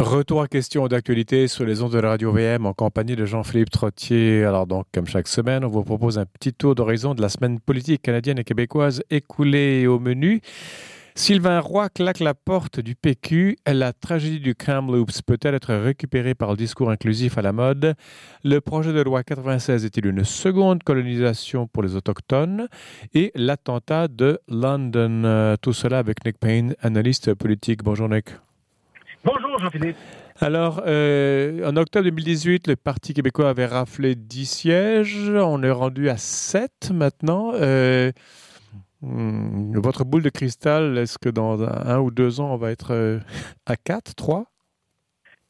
Retour 0.00 0.40
à 0.40 0.48
questions 0.48 0.88
d'actualité 0.88 1.46
sur 1.46 1.66
les 1.66 1.82
ondes 1.82 1.92
de 1.92 1.98
la 1.98 2.08
radio 2.08 2.32
VM 2.32 2.64
en 2.64 2.72
compagnie 2.72 3.16
de 3.16 3.26
Jean-Philippe 3.26 3.68
Trottier. 3.68 4.44
Alors 4.44 4.66
donc, 4.66 4.86
comme 4.94 5.06
chaque 5.06 5.28
semaine, 5.28 5.62
on 5.62 5.68
vous 5.68 5.84
propose 5.84 6.18
un 6.18 6.24
petit 6.24 6.54
tour 6.54 6.74
d'horizon 6.74 7.14
de 7.14 7.20
la 7.20 7.28
semaine 7.28 7.60
politique 7.60 8.00
canadienne 8.00 8.38
et 8.38 8.44
québécoise 8.44 9.02
écoulée 9.10 9.86
au 9.86 9.98
menu. 9.98 10.40
Sylvain 11.14 11.60
Roy 11.60 11.90
claque 11.90 12.20
la 12.20 12.32
porte 12.32 12.80
du 12.80 12.94
PQ. 12.94 13.58
La 13.66 13.92
tragédie 13.92 14.40
du 14.40 14.54
Kamloops 14.54 15.20
peut-elle 15.20 15.54
être 15.54 15.74
récupérée 15.74 16.34
par 16.34 16.52
le 16.52 16.56
discours 16.56 16.90
inclusif 16.90 17.36
à 17.36 17.42
la 17.42 17.52
mode? 17.52 17.94
Le 18.42 18.62
projet 18.62 18.94
de 18.94 19.02
loi 19.02 19.22
96 19.22 19.84
est-il 19.84 20.06
une 20.06 20.24
seconde 20.24 20.82
colonisation 20.82 21.66
pour 21.66 21.82
les 21.82 21.94
Autochtones? 21.94 22.68
Et 23.12 23.32
l'attentat 23.34 24.08
de 24.08 24.40
London. 24.48 25.56
Tout 25.60 25.74
cela 25.74 25.98
avec 25.98 26.24
Nick 26.24 26.38
Payne, 26.38 26.74
analyste 26.80 27.34
politique. 27.34 27.82
Bonjour 27.84 28.08
Nick. 28.08 28.30
Bonjour 29.22 29.58
Jean-Philippe. 29.58 29.96
Alors, 30.40 30.82
euh, 30.86 31.68
en 31.68 31.76
octobre 31.76 32.04
2018, 32.04 32.68
le 32.68 32.76
Parti 32.76 33.12
québécois 33.12 33.50
avait 33.50 33.66
raflé 33.66 34.14
10 34.14 34.46
sièges. 34.46 35.30
On 35.34 35.62
est 35.62 35.70
rendu 35.70 36.08
à 36.08 36.16
7 36.16 36.90
maintenant. 36.94 37.52
Euh, 37.54 38.12
hmm, 39.02 39.76
votre 39.78 40.06
boule 40.06 40.22
de 40.22 40.30
cristal, 40.30 40.96
est-ce 40.96 41.18
que 41.18 41.28
dans 41.28 41.62
un, 41.62 41.98
ou 41.98 42.10
deux 42.10 42.40
ans, 42.40 42.54
on 42.54 42.56
va 42.56 42.70
être 42.70 42.94
euh, 42.94 43.18
à 43.66 43.76
4, 43.76 44.14
3? 44.14 44.44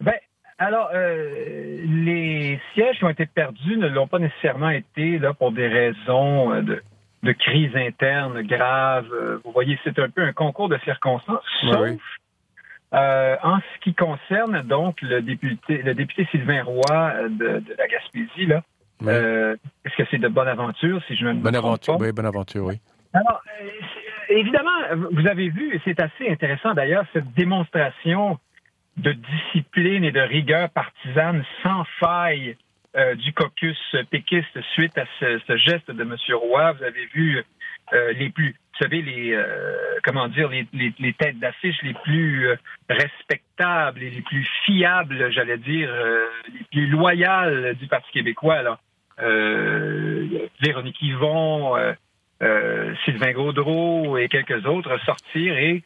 Ben, 0.01 0.15
alors, 0.59 0.91
euh, 0.93 1.81
les 1.87 2.61
sièges 2.75 2.99
qui 2.99 3.05
ont 3.05 3.11
été 3.11 3.27
perdus 3.27 3.77
ne 3.77 3.87
l'ont 3.87 4.09
pas 4.09 4.19
nécessairement 4.19 4.71
été 4.71 5.21
là, 5.21 5.33
pour 5.33 5.53
des 5.53 5.69
raisons 5.69 6.61
de, 6.61 6.83
de 7.23 7.33
crise 7.33 7.77
interne 7.77 8.43
grave. 8.43 9.07
Vous 9.45 9.53
voyez, 9.53 9.79
c'est 9.85 9.97
un 10.01 10.11
peu 10.11 10.23
un 10.23 10.33
concours 10.33 10.69
de 10.69 10.79
circonstances. 10.79 11.45
Sauf. 11.61 12.01
Euh, 12.93 13.37
en 13.43 13.59
ce 13.59 13.81
qui 13.83 13.95
concerne 13.95 14.63
donc 14.63 15.01
le 15.03 15.23
député, 15.23 15.79
le 15.83 15.95
député 15.95 16.27
Sylvain 16.33 16.65
Roy 16.65 16.83
euh, 16.91 17.29
de, 17.29 17.61
de 17.61 17.75
la 17.79 17.87
Gaspésie, 17.87 18.47
là, 18.47 18.63
euh, 19.05 19.57
est-ce 19.85 19.97
que 19.97 20.03
c'est 20.11 20.19
de 20.19 20.29
bonne 20.29 20.49
aventure, 20.49 21.01
si 21.07 21.15
je 21.15 21.25
ne 21.25 21.35
me 21.35 21.41
bonne 21.41 21.55
aventure, 21.55 21.97
pas? 21.97 22.05
oui, 22.05 22.13
bonne 22.13 22.27
aventure, 22.27 22.65
oui. 22.65 22.81
Alors, 23.13 23.41
euh, 23.63 23.69
évidemment, 24.29 25.07
vous 25.13 25.27
avez 25.27 25.51
vu, 25.51 25.75
et 25.75 25.81
c'est 25.85 26.01
assez 26.01 26.29
intéressant 26.29 26.75
d'ailleurs, 26.75 27.05
cette 27.13 27.33
démonstration 27.35 28.39
de 28.97 29.13
discipline 29.13 30.05
et 30.05 30.13
de 30.13 30.21
rigueur 30.21 30.69
partisane 30.71 31.45
sans 31.63 31.85
faille 32.01 32.57
euh, 32.97 33.15
du 33.15 33.33
caucus 33.33 33.79
péquiste 34.11 34.61
suite 34.73 34.99
à 34.99 35.05
ce, 35.21 35.39
ce 35.47 35.57
geste 35.57 35.91
de 35.91 36.03
M. 36.03 36.17
Roy. 36.35 36.73
Vous 36.73 36.83
avez 36.83 37.07
vu 37.15 37.43
euh, 37.93 38.13
les 38.15 38.31
plus, 38.31 38.57
vous 38.81 38.87
savez, 38.87 39.03
les, 39.03 39.35
euh, 39.35 39.45
comment 40.03 40.29
dire, 40.29 40.49
les, 40.49 41.13
têtes 41.13 41.39
d'affiche 41.39 41.77
les 41.83 41.93
plus 41.93 42.49
euh, 42.49 42.57
respectables 42.89 44.03
et 44.03 44.09
les 44.09 44.23
plus 44.23 44.49
fiables, 44.65 45.31
j'allais 45.33 45.59
dire, 45.59 45.91
euh, 45.93 46.25
les 46.51 46.65
plus 46.71 46.87
loyales 46.87 47.75
du 47.75 47.87
Parti 47.87 48.11
québécois. 48.13 48.79
Véronique 50.63 51.03
Yvon, 51.03 51.77
Sylvain 53.05 53.33
Gaudreau 53.33 54.17
et 54.17 54.29
quelques 54.29 54.65
autres 54.65 54.99
sortir 55.05 55.59
et, 55.59 55.83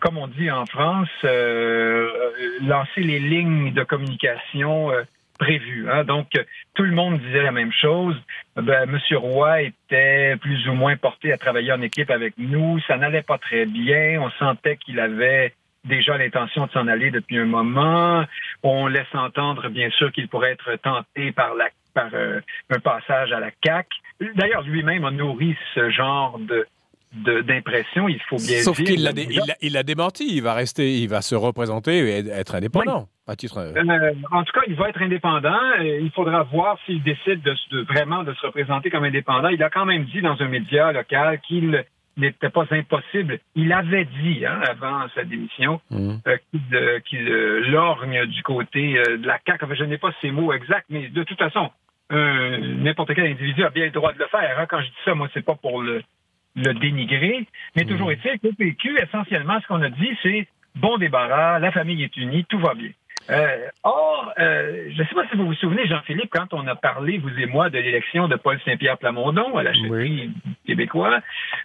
comme 0.00 0.16
on 0.16 0.28
dit 0.28 0.48
en 0.48 0.64
France, 0.64 1.08
lancer 1.24 3.00
les 3.00 3.18
lignes 3.18 3.72
de 3.72 3.82
communication 3.82 4.92
prévues. 5.38 5.88
hein. 5.90 6.04
Donc, 6.04 6.26
euh, 6.36 6.42
tout 6.74 6.82
le 6.82 6.92
monde 6.92 7.18
disait 7.20 7.42
la 7.42 7.52
même 7.52 7.72
chose. 7.72 8.16
Ben, 8.56 8.86
Monsieur 8.90 9.18
Roy 9.18 9.62
était 9.62 10.36
plus 10.36 10.68
ou 10.68 10.74
moins 10.74 10.96
porté 10.96 11.32
à 11.32 11.38
travailler 11.38 11.72
en 11.72 11.80
équipe 11.82 12.10
avec 12.10 12.34
nous. 12.38 12.78
Ça 12.86 12.96
n'allait 12.96 13.22
pas 13.22 13.38
très 13.38 13.64
bien. 13.66 14.20
On 14.20 14.30
sentait 14.32 14.76
qu'il 14.76 15.00
avait 15.00 15.54
déjà 15.84 16.18
l'intention 16.18 16.66
de 16.66 16.70
s'en 16.72 16.86
aller 16.88 17.10
depuis 17.10 17.38
un 17.38 17.46
moment. 17.46 18.24
On 18.62 18.86
laisse 18.88 19.14
entendre, 19.14 19.68
bien 19.68 19.90
sûr, 19.90 20.12
qu'il 20.12 20.28
pourrait 20.28 20.52
être 20.52 20.74
tenté 20.82 21.32
par 21.32 21.54
la 21.54 21.68
par 21.94 22.10
euh, 22.14 22.40
un 22.70 22.78
passage 22.78 23.32
à 23.32 23.40
la 23.40 23.50
CAC. 23.50 23.86
D'ailleurs, 24.36 24.62
lui-même 24.62 25.04
a 25.04 25.10
nourri 25.10 25.56
ce 25.74 25.90
genre 25.90 26.38
de- 26.38 26.66
d'impression, 27.12 28.08
il 28.08 28.20
faut 28.28 28.36
bien 28.36 28.58
Sauf 28.62 28.76
dire. 28.76 28.86
qu'il 28.86 29.02
l'a 29.02 29.12
dé- 29.12 29.84
démenti. 29.84 30.26
Il 30.36 30.42
va 30.42 30.54
rester, 30.54 30.98
il 30.98 31.08
va 31.08 31.22
se 31.22 31.34
représenter 31.34 31.98
et 31.98 32.28
être 32.30 32.54
indépendant. 32.54 33.08
À 33.26 33.36
titre. 33.36 33.58
euh, 33.58 33.72
Euh, 33.76 34.12
en 34.30 34.42
tout 34.42 34.52
cas, 34.52 34.62
il 34.66 34.74
va 34.74 34.88
être 34.88 35.02
indépendant. 35.02 35.58
Il 35.80 36.10
faudra 36.14 36.42
voir 36.44 36.78
s'il 36.86 37.02
décide 37.02 37.42
de, 37.42 37.54
se- 37.54 37.74
de 37.76 37.80
vraiment 37.82 38.22
de 38.24 38.32
se 38.34 38.46
représenter 38.46 38.88
comme 38.90 39.04
indépendant. 39.04 39.48
Il 39.48 39.62
a 39.62 39.68
quand 39.70 39.84
même 39.84 40.04
dit 40.04 40.22
dans 40.22 40.40
un 40.40 40.48
média 40.48 40.92
local 40.92 41.38
qu'il 41.46 41.84
n'était 42.16 42.48
pas 42.48 42.64
impossible. 42.70 43.38
Il 43.54 43.70
avait 43.72 44.06
dit 44.22 44.44
hein, 44.46 44.60
avant 44.68 45.06
sa 45.14 45.24
démission 45.24 45.80
hum. 45.90 46.20
euh, 46.26 46.98
qu'il 47.00 47.28
euh, 47.28 47.60
lorgne 47.70 48.24
du 48.26 48.42
côté 48.42 48.94
de 48.94 49.26
la 49.26 49.38
CAQ. 49.46 49.64
Enfin, 49.66 49.74
je 49.74 49.84
n'ai 49.84 49.98
pas 49.98 50.12
ces 50.22 50.30
mots 50.30 50.52
exacts, 50.54 50.86
mais 50.88 51.08
de 51.08 51.22
toute 51.22 51.38
façon, 51.38 51.70
n'importe 52.10 53.14
quel 53.14 53.26
individu 53.26 53.62
a 53.64 53.70
bien 53.70 53.84
le 53.84 53.90
droit 53.90 54.12
de 54.14 54.18
le 54.18 54.26
faire. 54.26 54.58
hein. 54.58 54.66
Quand 54.68 54.80
je 54.80 54.86
dis 54.86 54.92
ça, 55.04 55.14
moi, 55.14 55.28
c'est 55.34 55.44
pas 55.44 55.54
pour 55.54 55.82
le, 55.82 56.02
le 56.64 56.74
dénigrer, 56.74 57.46
mais 57.76 57.82
Mhm. 57.84 57.88
toujours 57.88 58.10
est-il 58.12 58.38
qu'au 58.40 58.52
PQ, 58.52 58.98
essentiellement, 59.02 59.60
ce 59.60 59.66
qu'on 59.66 59.82
a 59.82 59.90
dit, 59.90 60.16
c'est 60.22 60.46
bon 60.74 60.98
débarras, 60.98 61.58
la 61.58 61.72
famille 61.72 62.02
est 62.02 62.16
unie, 62.16 62.44
tout 62.44 62.58
va 62.58 62.74
bien. 62.74 62.90
Euh, 63.30 63.68
or, 63.82 64.32
euh, 64.38 64.88
je 64.90 65.02
ne 65.02 65.06
sais 65.06 65.14
pas 65.14 65.26
si 65.30 65.36
vous 65.36 65.44
vous 65.46 65.54
souvenez, 65.54 65.86
Jean-Philippe, 65.86 66.30
quand 66.32 66.54
on 66.54 66.66
a 66.66 66.74
parlé, 66.74 67.18
vous 67.18 67.38
et 67.38 67.44
moi, 67.46 67.68
de 67.68 67.78
l'élection 67.78 68.26
de 68.26 68.36
Paul 68.36 68.58
Saint-Pierre 68.64 68.96
Plamondon 68.96 69.54
à 69.58 69.62
la 69.62 69.74
chefferie 69.74 70.30
québécois, 70.66 71.20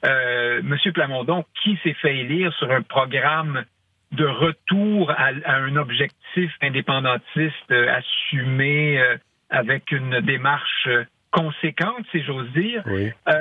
euh, 0.06 0.60
M. 0.60 0.78
Plamondon, 0.94 1.46
qui 1.64 1.80
s'est 1.84 1.94
fait 1.94 2.18
élire 2.18 2.52
sur 2.56 2.70
un 2.70 2.82
programme 2.82 3.64
de 4.12 4.26
retour 4.26 5.10
à, 5.12 5.32
à 5.46 5.56
un 5.56 5.76
objectif 5.78 6.52
indépendantiste 6.62 7.72
euh, 7.72 7.96
assumé 7.96 9.00
euh, 9.00 9.18
avec 9.50 9.92
une 9.92 10.20
démarche 10.20 10.88
euh, 10.88 11.06
conséquente, 11.34 12.06
si 12.12 12.22
j'ose 12.24 12.50
dire. 12.54 12.84
Oui. 12.86 13.10
Euh, 13.28 13.34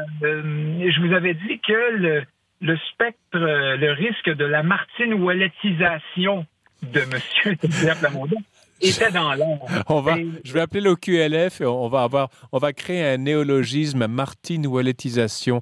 je 0.91 1.07
vous 1.07 1.15
avais 1.15 1.35
dit 1.35 1.61
que 1.67 1.97
le, 1.97 2.23
le 2.61 2.77
spectre, 2.93 3.19
le 3.39 3.93
risque 3.93 4.31
de 4.37 4.45
la 4.45 4.63
Martine 4.63 5.15
Ouelletisation 5.15 6.47
de 6.83 7.01
M. 7.01 7.57
Pierre 7.81 7.99
Plamondon 7.99 8.39
était 8.81 9.13
dans 9.13 9.33
l'air. 9.35 9.59
On 9.89 10.01
va, 10.01 10.19
Et- 10.19 10.27
je 10.45 10.53
vais 10.53 10.61
appeler 10.61 10.81
l'OQLF 10.81 11.61
et 11.61 11.67
on 11.67 11.89
va 11.89 12.03
avoir, 12.03 12.29
on 12.51 12.59
va 12.59 12.73
créer 12.73 13.05
un 13.07 13.19
néologisme 13.19 14.07
Martine 14.09 14.67
Ouelletisation. 14.67 15.61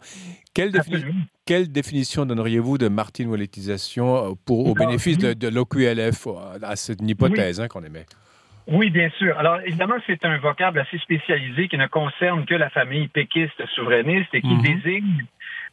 Quelle, 0.55 0.71
défini- 0.73 0.97
Absolument. 0.97 1.21
quelle 1.45 1.71
définition 1.71 2.25
donneriez-vous 2.27 2.79
de 2.79 2.89
Martine 2.89 3.29
Ouelletisation 3.29 4.37
pour, 4.47 4.67
au 4.69 4.75
Ah, 4.77 4.87
bénéfice 4.87 5.19
de, 5.19 5.29
oui. 5.29 5.37
de 5.37 5.49
l'OQLF 5.49 6.27
à 6.63 6.77
cette 6.77 7.01
hypothèse 7.03 7.61
hein, 7.61 7.69
qu'on 7.69 7.85
émet? 7.85 8.07
Oui, 8.71 8.91
bien 8.91 9.11
sûr. 9.19 9.37
Alors, 9.37 9.61
évidemment, 9.65 9.97
c'est 10.07 10.25
un 10.25 10.39
vocable 10.39 10.79
assez 10.79 10.99
spécialisé 10.99 11.67
qui 11.69 11.77
ne 11.77 11.89
concerne 11.89 12.47
que 12.47 12.55
la 12.55 12.71
famille 12.71 13.09
péquiste 13.09 13.65
souverainiste 13.75 14.33
et 14.33 14.41
qui 14.43 14.55
Mhm. 14.55 14.63
désigne 14.63 15.25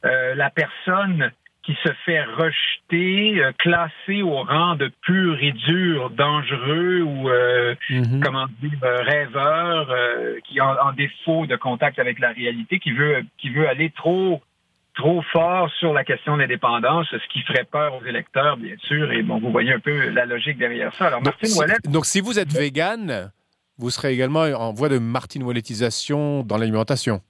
euh, 0.05 0.35
la 0.35 0.49
personne 0.49 1.31
qui 1.63 1.75
se 1.83 1.91
fait 2.05 2.23
rejeter, 2.23 3.39
euh, 3.43 3.51
classée 3.57 4.21
au 4.21 4.41
rang 4.43 4.75
de 4.75 4.91
pur 5.05 5.37
et 5.41 5.51
dur, 5.51 6.09
dangereux 6.11 7.01
ou, 7.01 7.29
euh, 7.29 7.75
Mhm. 7.89 8.21
comment 8.23 8.47
dire, 8.61 8.79
euh, 8.83 9.01
rêveur, 9.03 9.93
qui 10.45 10.59
en, 10.61 10.75
en 10.77 10.91
défaut 10.93 11.45
de 11.45 11.55
contact 11.55 11.99
avec 11.99 12.19
la 12.19 12.31
réalité, 12.31 12.79
qui 12.79 12.91
veut, 12.91 13.23
qui 13.37 13.49
veut 13.49 13.67
aller 13.67 13.89
trop 13.91 14.41
trop 14.97 15.21
fort 15.31 15.69
sur 15.79 15.93
la 15.93 16.03
question 16.03 16.35
de 16.35 16.41
l'indépendance, 16.41 17.07
ce 17.11 17.27
qui 17.31 17.41
ferait 17.43 17.63
peur 17.63 17.95
aux 17.95 18.05
électeurs, 18.05 18.57
bien 18.57 18.75
sûr. 18.79 19.11
Et 19.11 19.23
bon, 19.23 19.39
vous 19.39 19.51
voyez 19.51 19.71
un 19.73 19.79
peu 19.79 20.09
la 20.09 20.25
logique 20.25 20.57
derrière 20.57 20.93
ça. 20.95 21.07
Alors, 21.07 21.19
Donc, 21.21 21.33
Martine 21.33 21.49
si, 21.49 21.59
Ouellet, 21.59 21.75
donc, 21.85 22.05
si 22.05 22.19
vous 22.19 22.37
êtes 22.39 22.51
vegan, 22.51 23.31
vous 23.77 23.89
serez 23.89 24.11
également 24.13 24.41
en 24.41 24.73
voie 24.73 24.89
de 24.89 24.97
Martine 24.99 25.43
Ouelletisation 25.43 26.43
dans 26.43 26.57
l'alimentation? 26.57 27.21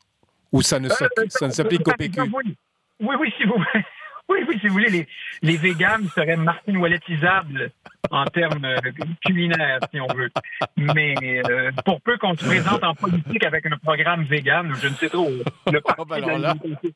Ou 0.53 0.61
ça 0.61 0.79
ne 0.79 0.87
Euh, 0.89 1.49
s'applique 1.51 1.83
qu'au 1.83 1.91
PQ? 1.91 2.21
Oui, 2.21 2.55
oui, 3.01 3.15
oui, 3.19 3.33
si 3.37 3.43
vous, 3.43 3.55
oui, 4.29 4.39
oui, 4.47 4.57
si 4.61 4.67
vous 4.67 4.73
voulez, 4.73 4.89
les, 4.89 5.07
les 5.41 5.57
véganes 5.57 6.07
seraient 6.15 6.37
Martine 6.37 6.77
Ouelletisables 6.77 7.69
en 8.11 8.23
termes 8.25 8.63
euh, 8.63 8.77
culinaires, 9.25 9.79
si 9.93 9.99
on 9.99 10.07
veut. 10.15 10.29
Mais 10.77 11.15
euh, 11.49 11.71
pour 11.85 11.99
peu 12.01 12.17
qu'on 12.17 12.33
se 12.37 12.45
présente 12.45 12.81
en 12.83 12.95
politique 12.95 13.43
avec 13.43 13.65
un 13.65 13.77
programme 13.83 14.23
vegan, 14.23 14.73
je 14.81 14.87
ne 14.87 14.93
sais 14.93 15.09
trop. 15.09 15.29
Le 15.69 15.81
parti 15.81 16.01
Oh, 16.01 16.05
ben 16.05 16.23
alors 16.23 16.39
là. 16.39 16.53
de 16.53 16.69
la- 16.69 16.89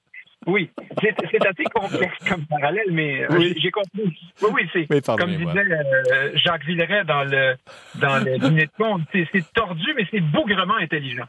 Oui, 0.48 0.70
c'est 1.02 1.16
c'est 1.30 1.46
assez 1.46 1.64
complexe 1.66 2.18
comme 2.28 2.46
parallèle, 2.48 2.92
mais 2.92 3.24
euh, 3.24 3.28
Oui. 3.32 3.54
j'ai- 3.58 3.70
compris. 3.72 4.18
Oui, 4.42 4.50
oui, 4.54 4.70
c'est 4.74 5.06
comme 5.18 5.36
disait 5.36 5.60
euh, 5.60 6.32
Jacques 6.36 6.66
Villeray 6.66 7.04
dans 7.06 7.24
le 7.24 7.56
dans 7.96 8.24
le 8.26 8.38
dîner 8.50 8.66
de 8.66 8.72
con, 8.78 9.02
c'est 9.12 9.54
tordu, 9.54 9.94
mais 9.96 10.08
c'est 10.10 10.20
bougrement 10.20 10.78
intelligent. 10.78 11.26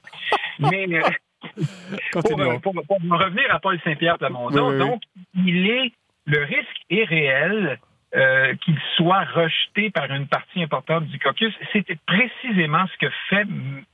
Mais 0.58 0.86
euh, 0.94 1.02
pour, 2.12 2.22
pour, 2.62 2.72
pour 2.86 2.98
en 3.12 3.16
revenir 3.18 3.44
à 3.54 3.58
Paul 3.60 3.78
Saint-Pierre 3.84 4.16
Plamondon, 4.18 4.70
oui. 4.70 4.78
donc 4.78 5.02
il 5.34 5.68
est 5.68 5.92
le 6.24 6.44
risque 6.44 6.80
est 6.88 7.04
réel 7.04 7.78
euh, 8.14 8.54
qu'il 8.56 8.78
soit 8.96 9.24
rejeté 9.24 9.90
par 9.90 10.10
une 10.10 10.26
partie 10.26 10.62
importante 10.62 11.06
du 11.06 11.18
caucus. 11.18 11.52
C'était 11.72 11.98
précisément 12.06 12.84
ce 12.92 13.06
que 13.06 13.12
fait 13.28 13.46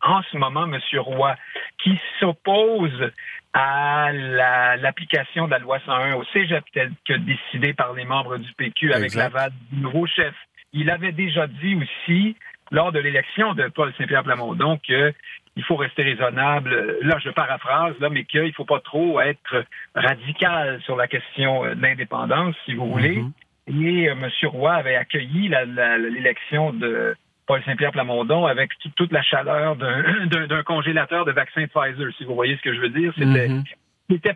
en 0.02 0.22
ce 0.30 0.36
moment 0.36 0.64
M. 0.64 0.78
Roy, 0.98 1.36
qui 1.82 1.98
s'oppose 2.18 3.10
à 3.52 4.10
la- 4.12 4.76
l'application 4.76 5.46
de 5.46 5.52
la 5.52 5.58
loi 5.58 5.78
101 5.86 6.14
au 6.14 6.24
cégep 6.32 6.64
tel 6.72 6.92
que 7.06 7.14
décidé 7.14 7.72
par 7.74 7.92
les 7.94 8.04
membres 8.04 8.38
du 8.38 8.52
PQ 8.54 8.92
avec 8.92 9.10
l'aval 9.18 9.52
du 9.72 9.80
nouveau 9.80 10.06
chef 10.06 10.34
il 10.72 10.90
avait 10.90 11.12
déjà 11.12 11.46
dit 11.46 11.76
aussi 11.76 12.36
lors 12.70 12.92
de 12.92 12.98
l'élection 12.98 13.54
de 13.54 13.68
Paul 13.68 13.92
Saint-Pierre 13.96 14.22
Plamondon 14.24 14.76
qu'il 14.78 15.14
faut 15.66 15.76
rester 15.76 16.02
raisonnable. 16.02 16.98
Là, 17.00 17.18
je 17.24 17.30
paraphrase, 17.30 17.94
là, 18.00 18.10
mais 18.10 18.24
qu'il 18.24 18.42
ne 18.42 18.52
faut 18.52 18.66
pas 18.66 18.80
trop 18.80 19.20
être 19.20 19.64
radical 19.94 20.80
sur 20.84 20.96
la 20.96 21.08
question 21.08 21.64
de 21.64 21.80
l'indépendance, 21.80 22.54
si 22.66 22.74
vous 22.74 22.90
voulez. 22.90 23.16
Mm-hmm. 23.16 23.32
Et 23.68 24.04
M. 24.04 24.28
Roy 24.44 24.74
avait 24.74 24.96
accueilli 24.96 25.48
l'élection 25.48 26.72
de 26.72 27.14
Paul 27.46 27.62
Saint-Pierre 27.64 27.92
Plamondon 27.92 28.46
avec 28.46 28.70
toute 28.96 29.12
la 29.12 29.22
chaleur 29.22 29.76
d'un 29.76 30.62
congélateur 30.66 31.24
de 31.24 31.32
vaccin 31.32 31.66
Pfizer, 31.66 32.12
si 32.16 32.24
vous 32.24 32.34
voyez 32.34 32.56
ce 32.56 32.62
que 32.62 32.74
je 32.74 32.80
veux 32.80 32.90
dire. 32.90 33.12
C'était 33.16 33.48
mm 33.48 33.64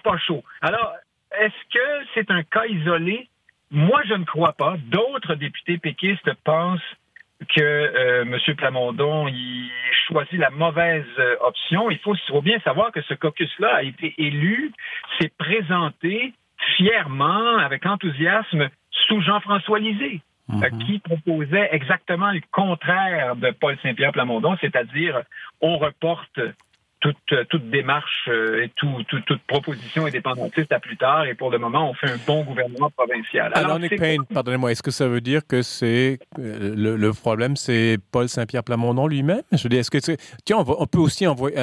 pas 0.05 0.19
chaud. 0.19 0.45
Alors, 0.61 0.93
est-ce 1.41 1.73
que 1.73 2.07
c'est 2.15 2.31
un 2.31 2.43
cas 2.43 2.67
isolé? 2.67 3.29
Moi, 3.71 4.03
je 4.07 4.15
ne 4.15 4.25
crois 4.25 4.53
pas. 4.53 4.77
D'autres 4.89 5.35
députés 5.35 5.79
péquistes 5.79 6.31
pensent 6.45 6.81
que 7.57 7.61
euh, 7.61 8.23
M. 8.23 8.39
Plamondon 8.57 9.29
il 9.29 9.71
choisit 10.07 10.39
la 10.39 10.51
mauvaise 10.51 11.05
euh, 11.19 11.37
option. 11.41 11.91
Il 11.91 11.99
faut, 11.99 12.43
bien 12.43 12.61
savoir 12.61 12.93
que 12.93 13.03
ce 13.03 13.15
caucus-là 13.15 13.77
a 13.77 13.83
été 13.83 14.15
élu, 14.19 14.73
s'est 15.19 15.33
présenté 15.39 16.35
fièrement, 16.77 17.57
avec 17.59 17.87
enthousiasme, 17.87 18.69
sous 19.07 19.21
Jean-François 19.21 19.79
Lisée. 19.79 20.23
Euh, 20.51 20.57
mhm. 20.57 20.85
qui 20.85 20.99
proposait 20.99 21.69
exactement 21.71 22.33
le 22.33 22.41
contraire 22.51 23.37
de 23.37 23.53
Paul 23.53 23.79
Saint-Pierre 23.81 24.11
Plamondon, 24.11 24.57
c'est-à-dire 24.61 25.23
on 25.61 25.79
reporte 25.79 26.41
toute, 27.03 27.49
toute 27.49 27.71
démarche 27.71 28.29
euh, 28.29 28.65
et 28.65 28.73
toute 28.77 29.43
proposition 29.47 30.07
indépendantiste 30.07 30.73
à 30.73 30.81
plus 30.81 30.97
tard. 30.97 31.27
Et 31.27 31.35
pour 31.35 31.51
le 31.51 31.59
moment, 31.59 31.91
on 31.91 31.95
fait 31.95 32.11
un 32.11 32.19
bon 32.27 32.45
gouvernement 32.45 32.91
provincial. 32.91 33.53
Alors, 33.55 33.79
Nick 33.79 33.99
Payne, 33.99 34.25
pardonnez-moi, 34.27 34.73
est-ce 34.73 34.83
que 34.83 34.91
ça 34.91 35.09
veut 35.09 35.21
dire 35.21 35.47
que 35.47 35.63
c'est 35.63 36.19
euh, 36.39 36.75
le, 36.77 37.13
problème, 37.13 37.57
c'est 37.57 37.99
Paul 38.11 38.29
Saint-Pierre 38.29 38.65
Plamondon 38.65 39.07
lui-même? 39.07 39.43
Je 39.53 39.63
veux 39.63 39.69
dire, 39.69 39.81
est-ce 39.81 39.91
que 39.91 40.17
tiens, 40.45 40.59
on, 40.59 40.87
peut 40.87 40.99
aussi 40.99 41.27
envoyer, 41.27 41.57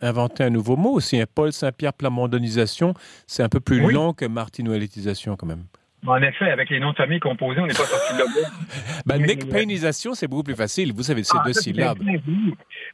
inventer 0.00 0.44
un 0.44 0.50
nouveau 0.50 0.76
mot 0.76 0.92
aussi. 0.92 1.20
Un 1.20 1.26
Paul 1.26 1.52
Saint-Pierre 1.52 1.92
Plamondonisation, 1.92 2.94
c'est 3.26 3.42
un 3.42 3.48
peu 3.48 3.60
plus 3.60 3.80
long 3.92 4.12
que 4.12 4.24
martinouelletisation 4.24 5.36
quand 5.36 5.46
même. 5.46 5.64
En 6.06 6.22
effet, 6.22 6.50
avec 6.50 6.70
les 6.70 6.78
noms 6.78 6.92
de 6.92 6.96
famille 6.96 7.20
composés, 7.20 7.60
on 7.60 7.66
n'est 7.66 7.74
pas 7.74 7.84
sorti 7.84 8.12
de 8.14 8.18
là. 8.18 8.48
ben, 9.06 9.22
Nick 9.22 9.48
Payneisation, 9.48 10.14
c'est 10.14 10.28
beaucoup 10.28 10.44
plus 10.44 10.54
facile. 10.54 10.92
Vous 10.92 11.02
savez, 11.02 11.24
c'est 11.24 11.36
ah, 11.38 11.44
deux 11.44 11.52
syllabes. 11.52 11.98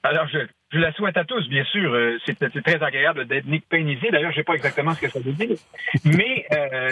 Alors, 0.02 0.26
je, 0.28 0.38
je 0.72 0.78
la 0.78 0.92
souhaite 0.92 1.16
à 1.16 1.24
tous, 1.24 1.46
bien 1.48 1.64
sûr. 1.64 1.92
Euh, 1.92 2.18
c'est 2.24 2.38
très 2.62 2.82
agréable 2.82 3.26
d'être 3.26 3.46
Nick 3.46 3.68
Payneisé. 3.68 4.10
D'ailleurs, 4.10 4.32
je 4.32 4.38
ne 4.38 4.40
sais 4.40 4.44
pas 4.44 4.54
exactement 4.54 4.92
ce 4.92 5.00
que 5.02 5.10
ça 5.10 5.20
veut 5.20 5.32
dire. 5.32 5.56
Mais, 6.04 6.46
euh, 6.52 6.90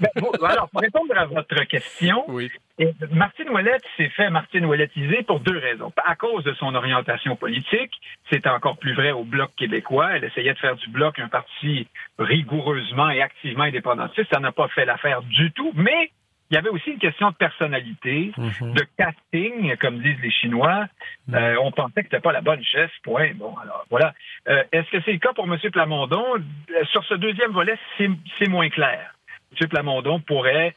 ben, 0.00 0.08
alors, 0.44 0.68
pour 0.70 0.80
répondre 0.80 1.16
à 1.16 1.26
votre 1.26 1.64
question, 1.64 2.24
oui. 2.28 2.50
Martine 3.10 3.48
Ouellette 3.48 3.84
s'est 3.96 4.10
fait 4.10 4.28
Martine 4.28 4.66
Ouellettiser 4.66 5.22
pour 5.22 5.40
deux 5.40 5.56
raisons. 5.56 5.92
À 6.04 6.14
cause 6.14 6.44
de 6.44 6.52
son 6.54 6.74
orientation 6.74 7.36
politique, 7.36 7.92
c'est 8.30 8.46
encore 8.46 8.76
plus 8.76 8.94
vrai 8.94 9.12
au 9.12 9.24
Bloc 9.24 9.50
québécois. 9.56 10.16
Elle 10.16 10.24
essayait 10.24 10.52
de 10.52 10.58
faire 10.58 10.76
du 10.76 10.90
Bloc 10.90 11.18
un 11.18 11.28
parti 11.28 11.86
rigoureusement 12.18 13.08
et 13.08 13.22
activement 13.22 13.64
indépendantiste. 13.64 14.28
Ça 14.30 14.40
n'a 14.40 14.52
pas 14.52 14.68
fait 14.68 14.84
l'affaire 14.84 15.22
du 15.22 15.52
tout, 15.52 15.72
mais 15.74 16.10
il 16.50 16.54
y 16.54 16.56
avait 16.56 16.68
aussi 16.68 16.90
une 16.90 16.98
question 16.98 17.30
de 17.30 17.34
personnalité, 17.34 18.32
mhm. 18.36 18.74
de 18.74 18.86
casting, 18.96 19.76
comme 19.76 20.00
disent 20.00 20.20
les 20.22 20.30
Chinois. 20.30 20.86
Mhm. 21.28 21.34
Euh, 21.34 21.56
on 21.60 21.72
pensait 21.72 22.02
que 22.02 22.08
c'était 22.10 22.20
pas 22.20 22.32
la 22.32 22.40
bonne 22.40 22.62
chef. 22.62 22.90
Point. 23.02 23.32
Bon, 23.34 23.54
alors 23.56 23.84
voilà. 23.90 24.14
Euh, 24.48 24.62
est-ce 24.72 24.90
que 24.90 25.02
c'est 25.04 25.12
le 25.12 25.18
cas 25.18 25.32
pour 25.32 25.44
M. 25.44 25.58
Plamondon? 25.72 26.24
Euh, 26.36 26.84
Sur 26.92 27.04
ce 27.04 27.14
deuxième 27.14 27.52
volet, 27.52 27.76
c'est 27.98 28.48
moins 28.48 28.68
clair. 28.68 29.14
M. 29.60 29.68
Plamondon 29.68 30.20
pourrait 30.20 30.74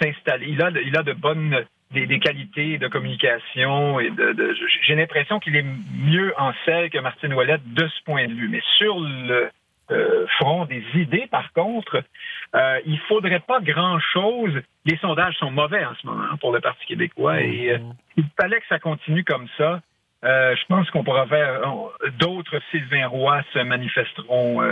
s'installer. 0.00 0.46
Il 0.48 0.62
a, 0.62 0.70
il 0.70 0.96
a 0.96 1.02
de 1.02 1.12
bonnes 1.12 1.64
des, 1.92 2.18
qualités 2.18 2.78
de 2.78 2.88
communication 2.88 4.00
et 4.00 4.10
de, 4.10 4.54
j'ai 4.82 4.94
l'impression 4.94 5.38
qu'il 5.38 5.56
est 5.56 5.64
mieux 5.94 6.32
en 6.38 6.52
selle 6.64 6.90
que 6.90 6.98
Martine 6.98 7.34
Ouellette 7.34 7.74
de 7.74 7.86
ce 7.86 8.02
point 8.04 8.26
de 8.26 8.32
vue. 8.32 8.48
Mais 8.48 8.62
sur 8.78 8.98
le 8.98 9.50
euh, 9.90 10.26
front 10.38 10.66
des 10.66 10.84
idées, 10.94 11.26
par 11.30 11.52
contre, 11.52 12.04
euh, 12.54 12.80
il 12.84 12.98
faudrait 13.00 13.40
pas 13.40 13.60
grand-chose. 13.60 14.60
Les 14.84 14.96
sondages 14.98 15.36
sont 15.36 15.50
mauvais 15.50 15.84
en 15.84 15.94
ce 16.00 16.06
moment 16.06 16.36
pour 16.40 16.52
le 16.52 16.60
Parti 16.60 16.84
québécois 16.86 17.40
et 17.40 17.72
euh, 17.72 17.78
mm-hmm. 17.78 17.94
il 18.16 18.24
fallait 18.40 18.60
que 18.60 18.66
ça 18.68 18.78
continue 18.78 19.24
comme 19.24 19.46
ça. 19.56 19.80
Euh, 20.24 20.54
je 20.56 20.66
pense 20.66 20.90
qu'on 20.90 21.04
pourra 21.04 21.26
faire 21.26 21.60
d'autres 22.18 22.60
Sylvain 22.70 23.06
Roy 23.06 23.40
se 23.52 23.60
manifesteront. 23.60 24.62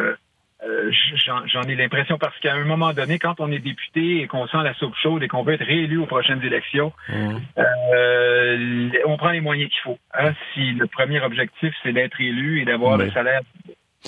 J'en 1.47 1.63
ai 1.63 1.77
l'impression 1.77 2.19
parce 2.19 2.37
qu'à 2.41 2.55
un 2.55 2.65
moment 2.65 2.93
donné, 2.93 3.21
quand 3.21 3.39
on 3.39 3.51
est 3.53 3.61
député 3.61 4.23
et 4.23 4.27
qu'on 4.27 4.49
sent 4.49 4.63
la 4.65 4.75
soupe 4.75 4.97
chaude 5.01 5.23
et 5.23 5.29
qu'on 5.29 5.45
veut 5.45 5.55
être 5.55 5.65
réélu 5.65 5.99
aux 5.99 6.07
prochaines 6.07 6.43
élections, 6.43 6.93
mm-hmm. 7.09 9.03
on 9.07 9.17
prend 9.17 9.31
les 9.31 9.41
moyens 9.41 9.71
qu'il 9.71 9.81
faut. 9.83 9.99
Hein. 10.15 10.33
si 10.53 10.73
le 10.73 10.89
premier 10.89 11.21
objectif 11.21 11.73
c'est 11.85 11.93
d'être 11.93 12.21
élu 12.21 12.61
et 12.61 12.65
d'avoir 12.65 12.97
le 12.97 13.09
salaire 13.13 13.43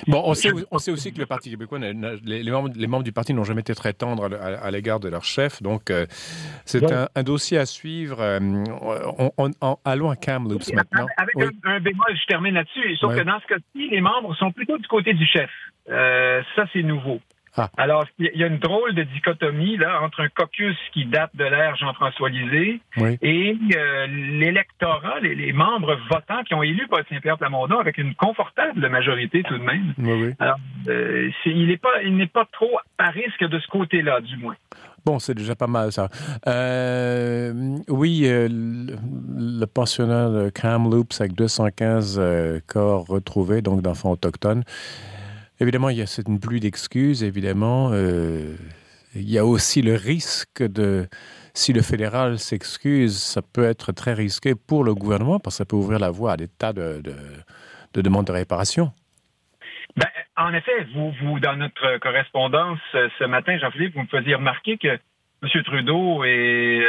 Bon, 0.06 0.22
on 0.24 0.34
sait, 0.34 0.50
on 0.70 0.78
sait 0.78 0.90
aussi 0.92 1.12
que 1.12 1.18
le 1.18 1.26
Parti 1.26 1.50
québécois, 1.50 1.78
les, 1.78 1.92
membres, 1.94 2.70
les 2.74 2.86
membres, 2.86 3.02
du 3.02 3.12
parti 3.12 3.34
n'ont 3.34 3.44
jamais 3.44 3.60
été 3.60 3.74
très 3.74 3.92
tendres 3.92 4.30
à, 4.40 4.70
l'égard 4.70 5.00
de 5.00 5.08
leur 5.08 5.24
chef. 5.24 5.62
Donc, 5.62 5.90
euh, 5.90 6.06
c'est 6.64 6.84
un, 6.92 7.22
dossier 7.22 7.58
à 7.58 7.66
suivre. 7.66 8.20
Euh, 8.20 8.38
on, 9.36 9.50
allons 9.84 10.10
à 10.10 10.16
Kamloops 10.16 10.72
maintenant. 10.72 11.06
Avec 11.16 11.34
un, 11.64 11.80
bémol, 11.80 12.06
je 12.14 12.26
termine 12.26 12.54
là-dessus. 12.54 12.96
Sauf 12.96 13.16
que 13.16 13.22
dans 13.22 13.40
ce 13.40 13.46
cas-ci, 13.46 13.88
les 13.88 14.00
membres 14.00 14.34
sont 14.36 14.52
plutôt 14.52 14.78
du 14.78 14.86
côté 14.86 15.12
du 15.12 15.26
chef. 15.26 15.50
Euh, 15.90 16.42
ça, 16.54 16.66
c'est 16.72 16.82
nouveau. 16.82 17.20
Ah. 17.56 17.68
Alors, 17.76 18.04
il 18.18 18.30
y 18.34 18.44
a 18.44 18.46
une 18.46 18.58
drôle 18.58 18.94
de 18.94 19.02
dichotomie 19.02 19.76
là 19.76 20.02
entre 20.02 20.20
un 20.20 20.28
caucus 20.28 20.76
qui 20.92 21.04
date 21.06 21.34
de 21.34 21.44
l'ère 21.44 21.74
Jean-François 21.76 22.28
Lisée 22.28 22.80
et 23.22 23.56
euh, 23.76 24.06
l'électorat, 24.06 25.18
les, 25.20 25.52
membres 25.52 25.98
votants 26.10 26.44
qui 26.44 26.54
ont 26.54 26.62
élu 26.62 26.86
Paul 26.88 27.04
Saint-Pierre 27.10 27.38
Plamondon 27.38 27.78
avec 27.78 27.98
une 27.98 28.14
confortable 28.14 28.88
majorité 28.88 29.42
tout 29.42 29.58
de 29.58 29.64
même. 29.64 29.94
Alors, 30.38 30.58
euh, 30.88 31.30
il 31.44 31.66
n'est 31.66 31.76
pas, 31.76 32.02
il 32.04 32.16
n'est 32.16 32.28
pas 32.28 32.46
trop 32.52 32.78
à 32.98 33.10
risque 33.10 33.44
de 33.44 33.58
ce 33.58 33.66
côté-là, 33.66 34.20
du 34.20 34.36
moins. 34.36 34.54
Bon, 35.04 35.18
c'est 35.18 35.34
déjà 35.34 35.56
pas 35.56 35.66
mal 35.66 35.90
ça. 35.92 36.08
Euh, 36.46 37.78
oui, 37.88 38.26
le, 38.28 39.64
pensionnat 39.64 40.28
de 40.28 40.50
Kamloops 40.50 41.20
avec 41.20 41.34
215 41.34 42.62
corps 42.66 43.06
retrouvés, 43.06 43.60
donc 43.60 43.82
d'enfants 43.82 44.12
autochtones. 44.12 44.62
Évidemment, 45.60 45.90
il 45.90 45.98
y 45.98 46.02
a 46.02 46.06
cette 46.06 46.26
pluie 46.40 46.60
d'excuses, 46.60 47.22
évidemment. 47.22 47.90
Euh, 47.92 48.56
il 49.14 49.30
y 49.30 49.38
a 49.38 49.44
aussi 49.44 49.82
le 49.82 49.94
risque 49.94 50.62
de, 50.62 51.06
si 51.52 51.74
le 51.74 51.82
fédéral 51.82 52.38
s'excuse, 52.38 53.18
ça 53.18 53.42
peut 53.42 53.64
être 53.64 53.92
très 53.92 54.14
risqué 54.14 54.54
pour 54.54 54.84
le 54.84 54.94
gouvernement 54.94 55.38
parce 55.38 55.56
que 55.56 55.58
ça 55.58 55.64
peut 55.66 55.76
ouvrir 55.76 55.98
la 55.98 56.10
voie 56.10 56.32
à 56.32 56.36
des 56.38 56.48
tas 56.48 56.72
de, 56.72 57.02
de, 57.02 58.00
demandes 58.00 58.26
de 58.26 58.32
réparation. 58.32 58.92
Ben, 59.96 60.06
en 60.36 60.54
effet, 60.54 60.86
vous, 60.94 61.12
vous, 61.20 61.40
dans 61.40 61.56
notre 61.56 61.98
correspondance 61.98 62.78
euh, 62.94 63.08
ce 63.18 63.24
matin, 63.24 63.58
Jean-Philippe, 63.58 63.94
vous 63.94 64.02
me 64.02 64.06
faisiez 64.06 64.36
remarquer 64.36 64.78
que 64.78 64.98
M. 65.42 65.62
Trudeau 65.64 66.24
est, 66.24 66.80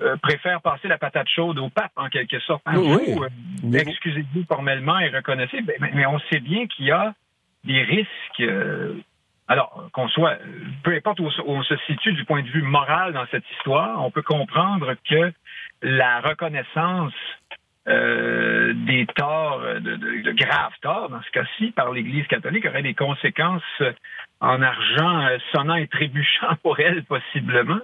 euh, 0.00 0.16
préfère 0.22 0.62
passer 0.62 0.88
la 0.88 0.96
patate 0.96 1.28
chaude 1.28 1.58
au 1.58 1.68
pape, 1.68 1.92
en 1.96 2.08
quelque 2.08 2.38
sorte. 2.40 2.62
Oui, 2.74 3.18
Excusez-vous 3.74 4.44
formellement 4.48 4.98
et 5.00 5.08
reconnaissez, 5.08 5.58
mais 5.80 6.06
on 6.06 6.18
sait 6.30 6.40
bien 6.40 6.66
qu'il 6.66 6.86
y 6.86 6.92
a 6.92 7.14
des 7.66 7.82
risques. 7.82 8.40
Euh, 8.40 8.94
alors, 9.48 9.88
qu'on 9.92 10.08
soit, 10.08 10.38
peu 10.82 10.92
importe 10.92 11.20
où, 11.20 11.28
on 11.46 11.62
se 11.62 11.76
situe 11.86 12.12
du 12.12 12.24
point 12.24 12.42
de 12.42 12.48
vue 12.48 12.62
moral 12.62 13.12
dans 13.12 13.26
cette 13.30 13.48
histoire, 13.56 14.04
on 14.04 14.10
peut 14.10 14.22
comprendre 14.22 14.94
que 15.08 15.32
la 15.82 16.20
reconnaissance 16.20 17.12
euh, 17.88 18.72
des 18.74 19.06
torts, 19.14 19.62
de, 19.80 20.32
graves 20.32 20.72
torts, 20.82 21.08
dans 21.08 21.22
ce 21.22 21.30
cas-ci, 21.30 21.70
par 21.70 21.92
l'Église 21.92 22.26
catholique, 22.26 22.66
aurait 22.66 22.82
des 22.82 22.94
conséquences 22.94 23.62
en 24.40 24.60
argent 24.60 25.26
euh, 25.26 25.38
sonnant 25.54 25.76
et 25.76 25.86
trébuchant 25.86 26.56
pour 26.62 26.78
elle, 26.80 27.04
possiblement. 27.04 27.80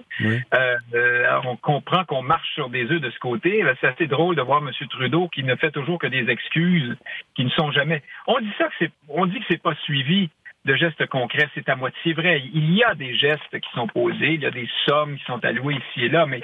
alors, 0.51 1.45
on 1.47 1.55
comprend 1.55 2.03
qu'on 2.05 2.21
marche 2.21 2.53
sur 2.53 2.69
des 2.69 2.83
œufs 2.91 3.01
de 3.01 3.09
ce 3.09 3.19
côté. 3.19 3.63
C'est 3.81 3.87
assez 3.87 4.07
drôle 4.07 4.35
de 4.35 4.41
voir 4.41 4.61
M. 4.61 4.71
Trudeau 4.89 5.27
qui 5.29 5.43
ne 5.43 5.55
fait 5.55 5.71
toujours 5.71 5.99
que 5.99 6.07
des 6.07 6.29
excuses 6.29 6.95
qui 7.35 7.45
ne 7.45 7.49
sont 7.51 7.71
jamais. 7.71 8.03
On 8.27 8.39
dit 8.39 8.53
ça 8.57 8.65
que 8.65 8.73
c'est, 8.79 8.91
on 9.09 9.25
dit 9.25 9.39
que 9.39 9.45
c'est 9.49 9.61
pas 9.61 9.75
suivi 9.83 10.29
de 10.65 10.75
gestes 10.75 11.05
concrets, 11.07 11.49
c'est 11.55 11.67
à 11.67 11.75
moitié 11.75 12.13
vrai. 12.13 12.41
Il 12.53 12.73
y 12.73 12.83
a 12.83 12.95
des 12.95 13.15
gestes 13.15 13.59
qui 13.59 13.69
sont 13.73 13.87
posés, 13.87 14.33
il 14.33 14.41
y 14.41 14.45
a 14.45 14.51
des 14.51 14.69
sommes 14.85 15.17
qui 15.17 15.23
sont 15.25 15.43
allouées 15.43 15.75
ici 15.75 16.05
et 16.05 16.09
là, 16.09 16.25
mais 16.25 16.41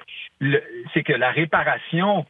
c'est 0.94 1.04
que 1.04 1.14
la 1.14 1.32
réparation, 1.32 2.26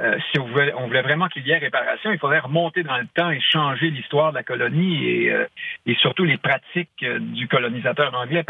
euh, 0.00 0.16
si 0.30 0.38
on 0.38 0.44
voulait, 0.46 0.72
on 0.74 0.86
voulait 0.86 1.02
vraiment 1.02 1.26
qu'il 1.28 1.46
y 1.46 1.50
ait 1.50 1.58
réparation, 1.58 2.12
il 2.12 2.18
faudrait 2.18 2.38
remonter 2.38 2.84
dans 2.84 2.98
le 2.98 3.06
temps 3.14 3.30
et 3.30 3.40
changer 3.40 3.90
l'histoire 3.90 4.30
de 4.30 4.36
la 4.36 4.44
colonie 4.44 5.04
et, 5.04 5.32
euh, 5.32 5.46
et 5.86 5.94
surtout 5.96 6.24
les 6.24 6.36
pratiques 6.36 6.90
euh, 7.02 7.18
du 7.18 7.48
colonisateur 7.48 8.14
anglais, 8.14 8.44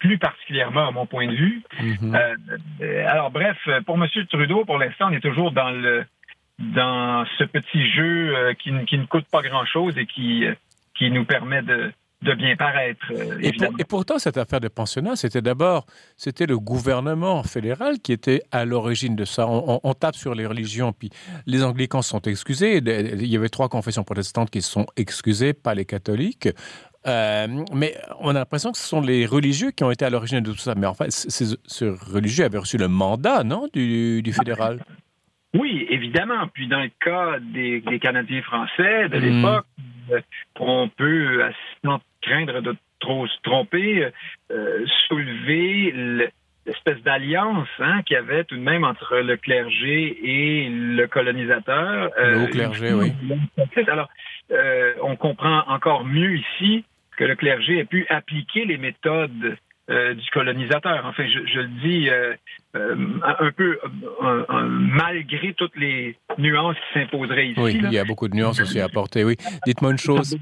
plus 0.00 0.18
particulièrement 0.18 0.88
à 0.88 0.90
mon 0.90 1.06
point 1.06 1.28
de 1.28 1.34
vue. 1.34 1.62
Mm-hmm. 1.80 3.06
alors 3.06 3.30
bref, 3.30 3.56
pour 3.86 3.96
M. 3.96 4.08
Trudeau, 4.28 4.64
pour 4.64 4.78
l'instant, 4.78 5.08
on 5.10 5.12
est 5.12 5.20
toujours 5.20 5.52
dans 5.52 5.70
le 5.70 6.04
dans 6.58 7.24
ce 7.38 7.44
petit 7.44 7.88
jeu 7.92 8.52
qui, 8.58 8.72
qui 8.86 8.98
ne 8.98 9.06
coûte 9.06 9.26
pas 9.30 9.42
grand-chose 9.42 9.96
et 9.96 10.06
qui, 10.06 10.44
qui 10.96 11.08
nous 11.12 11.24
permet 11.24 11.62
de, 11.62 11.92
de 12.22 12.34
bien 12.34 12.56
paraître. 12.56 13.00
Euh, 13.12 13.38
et, 13.40 13.84
pourtant, 13.84 14.18
cette 14.18 14.36
affaire 14.36 14.60
de 14.60 14.68
pensionnat, 14.68 15.14
c'était 15.14 15.42
d'abord, 15.42 15.86
c'était 16.16 16.46
le 16.46 16.58
gouvernement 16.58 17.42
fédéral 17.44 18.00
qui 18.00 18.12
était 18.12 18.42
à 18.50 18.64
l'origine 18.64 19.14
de 19.14 19.24
ça. 19.24 19.46
On, 19.48 19.94
tape 19.94 20.16
sur 20.16 20.34
les 20.34 20.46
religions, 20.46 20.92
puis 20.92 21.10
les 21.46 21.62
anglicans 21.62 22.02
sont 22.02 22.22
excusés. 22.22 22.78
Il 22.78 23.26
y 23.26 23.36
avait 23.36 23.48
trois 23.48 23.68
confessions 23.68 24.04
protestantes 24.04 24.50
qui 24.50 24.62
sont 24.62 24.86
excusées, 24.96 25.52
pas 25.52 25.74
les 25.74 25.84
catholiques. 25.84 26.48
Euh, 27.06 27.46
mais 27.72 27.94
on 28.20 28.30
a 28.30 28.34
l'impression 28.40 28.72
que 28.72 28.78
ce 28.78 28.86
sont 28.86 29.00
les 29.00 29.24
religieux 29.24 29.70
qui 29.70 29.84
ont 29.84 29.90
été 29.90 30.04
à 30.04 30.10
l'origine 30.10 30.40
de 30.40 30.50
tout 30.50 30.58
ça. 30.58 30.74
Mais 30.76 30.86
en 30.86 30.94
fait, 30.94 31.10
ce 31.10 31.84
religieux 32.12 32.44
avait 32.44 32.58
reçu 32.58 32.78
le 32.78 32.88
mandat, 32.88 33.44
non, 33.44 33.68
du, 33.72 34.32
fédéral? 34.32 34.80
Oui, 35.54 35.86
évidemment. 35.88 36.48
Puis 36.52 36.66
dans 36.66 36.80
le 36.80 36.90
cas 37.00 37.38
des, 37.40 37.82
Canadiens 38.00 38.42
français 38.42 39.08
de 39.08 39.18
hmm. 39.18 39.22
l'époque, 39.22 39.66
euh, 40.10 40.20
on 40.58 40.88
peut, 40.88 41.42
craindre 42.22 42.60
de 42.60 42.76
trop 43.00 43.26
se 43.26 43.40
tromper, 43.42 44.08
euh, 44.50 44.84
soulever 45.06 45.92
l'espèce 46.66 47.00
d'alliance 47.02 47.68
hein, 47.78 48.02
qu'il 48.02 48.14
y 48.14 48.18
avait 48.18 48.44
tout 48.44 48.56
de 48.56 48.60
même 48.60 48.84
entre 48.84 49.18
le 49.18 49.36
clergé 49.36 50.18
et 50.22 50.68
le 50.68 51.06
colonisateur. 51.06 52.10
Le 52.18 52.42
haut 52.42 52.46
clergé, 52.48 52.92
oui. 52.92 53.12
Alors, 53.86 54.08
on 55.02 55.16
comprend 55.16 55.64
encore 55.68 56.04
mieux 56.04 56.36
ici 56.36 56.84
que 57.16 57.24
le 57.24 57.36
clergé 57.36 57.78
ait 57.78 57.84
pu 57.84 58.06
appliquer 58.08 58.64
les 58.64 58.78
méthodes 58.78 59.56
euh, 59.90 60.12
du 60.12 60.30
colonisateur. 60.30 61.04
Enfin, 61.06 61.24
je, 61.26 61.50
je 61.50 61.60
le 61.60 61.68
dis 61.82 62.10
euh, 62.10 62.34
euh, 62.76 62.96
un 63.22 63.50
peu 63.52 63.78
malgré 64.68 65.54
toutes 65.54 65.76
les 65.76 66.14
nuances 66.36 66.76
qui 66.76 67.00
s'imposeraient 67.00 67.48
ici. 67.48 67.60
Oui, 67.60 67.80
il 67.82 67.92
y 67.92 67.98
a 67.98 68.04
beaucoup 68.04 68.28
de 68.28 68.36
nuances 68.36 68.60
aussi 68.60 68.80
à 68.80 68.84
apporter. 68.84 69.24
Oui. 69.24 69.36
Dites-moi 69.66 69.92
une 69.92 69.98
chose. 69.98 70.36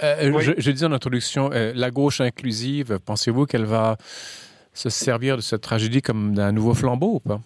Je, 0.00 0.54
je, 0.58 0.70
disais 0.70 0.86
en 0.86 0.92
introduction, 0.92 1.50
la 1.50 1.90
gauche 1.90 2.20
inclusive, 2.20 2.98
pensez-vous 3.06 3.46
qu'elle 3.46 3.66
va 3.66 3.96
se 4.72 4.88
servir 4.88 5.36
de 5.36 5.42
cette 5.42 5.62
tragédie 5.62 6.02
comme 6.02 6.34
d'un 6.34 6.52
nouveau 6.52 6.74
flambeau 6.74 7.16
ou 7.16 7.20
pas? 7.20 7.40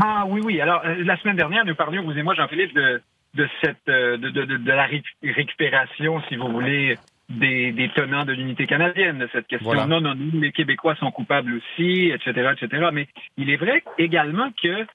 Ah 0.00 0.24
oui, 0.28 0.40
oui. 0.44 0.60
Alors, 0.60 0.82
la 0.84 1.16
semaine 1.18 1.36
dernière, 1.36 1.64
nous 1.64 1.74
parlions, 1.74 2.02
vous 2.02 2.16
et 2.16 2.22
moi, 2.22 2.34
Jean-Philippe, 2.34 2.74
de, 2.74 3.02
de 3.34 3.48
cette 3.62 3.86
de, 3.86 4.16
de, 4.16 4.44
de, 4.44 4.72
la 4.72 4.86
récupération, 5.22 6.22
si 6.28 6.36
vous 6.36 6.48
voulez, 6.48 6.96
des, 7.28 7.90
tenants 7.94 8.24
de 8.24 8.32
l'unité 8.32 8.66
canadienne 8.66 9.18
de 9.18 9.28
cette 9.32 9.46
question. 9.46 9.72
Non, 9.86 10.00
non, 10.00 10.14
non, 10.14 10.30
les 10.34 10.52
Québécois 10.52 10.96
sont 10.96 11.10
coupables 11.10 11.54
aussi, 11.54 12.10
etc., 12.12 12.52
etc. 12.56 12.88
Mais 12.92 13.08
il 13.36 13.50
est 13.50 13.56
vrai 13.56 13.82
également 13.98 14.50
que 14.62 14.86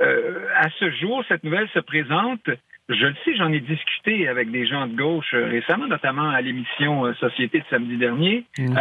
euh, 0.00 0.46
à 0.56 0.68
ce 0.78 0.90
jour, 0.92 1.24
cette 1.28 1.44
nouvelle 1.44 1.68
se 1.74 1.80
présente. 1.80 2.48
Je 2.90 3.06
le 3.06 3.14
sais, 3.24 3.36
j'en 3.36 3.52
ai 3.52 3.60
discuté 3.60 4.28
avec 4.28 4.50
des 4.50 4.66
gens 4.66 4.86
de 4.86 4.96
gauche 4.96 5.32
euh, 5.34 5.46
récemment, 5.46 5.86
notamment 5.86 6.28
à 6.28 6.40
l'émission 6.40 7.06
euh, 7.06 7.14
Société 7.14 7.60
de 7.60 7.64
samedi 7.70 7.96
dernier, 7.96 8.44
mhm. 8.58 8.76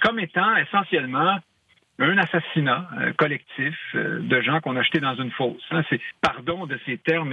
comme 0.00 0.18
étant 0.18 0.56
essentiellement 0.56 1.38
un 1.98 2.18
assassinat 2.18 2.88
collectif 3.18 3.76
de 3.94 4.40
gens 4.40 4.60
qu'on 4.60 4.76
a 4.76 4.82
jetés 4.82 4.98
dans 4.98 5.14
une 5.14 5.30
fosse. 5.30 5.62
Hein, 5.70 5.82
c'est 5.90 6.00
pardon 6.20 6.66
de 6.66 6.78
ces 6.86 6.96
termes 6.96 7.32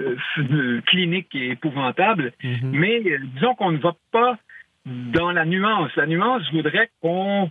euh, 0.00 0.80
clinique 0.88 1.32
et 1.36 1.50
épouvantable, 1.50 2.32
mhm. 2.42 2.70
mais 2.72 3.00
euh, 3.06 3.18
disons 3.34 3.54
qu'on 3.54 3.70
ne 3.70 3.78
va 3.78 3.94
pas 4.10 4.36
dans 4.84 5.30
la 5.30 5.44
nuance. 5.44 5.94
La 5.94 6.06
nuance 6.06 6.42
voudrait 6.52 6.90
qu'on 7.00 7.48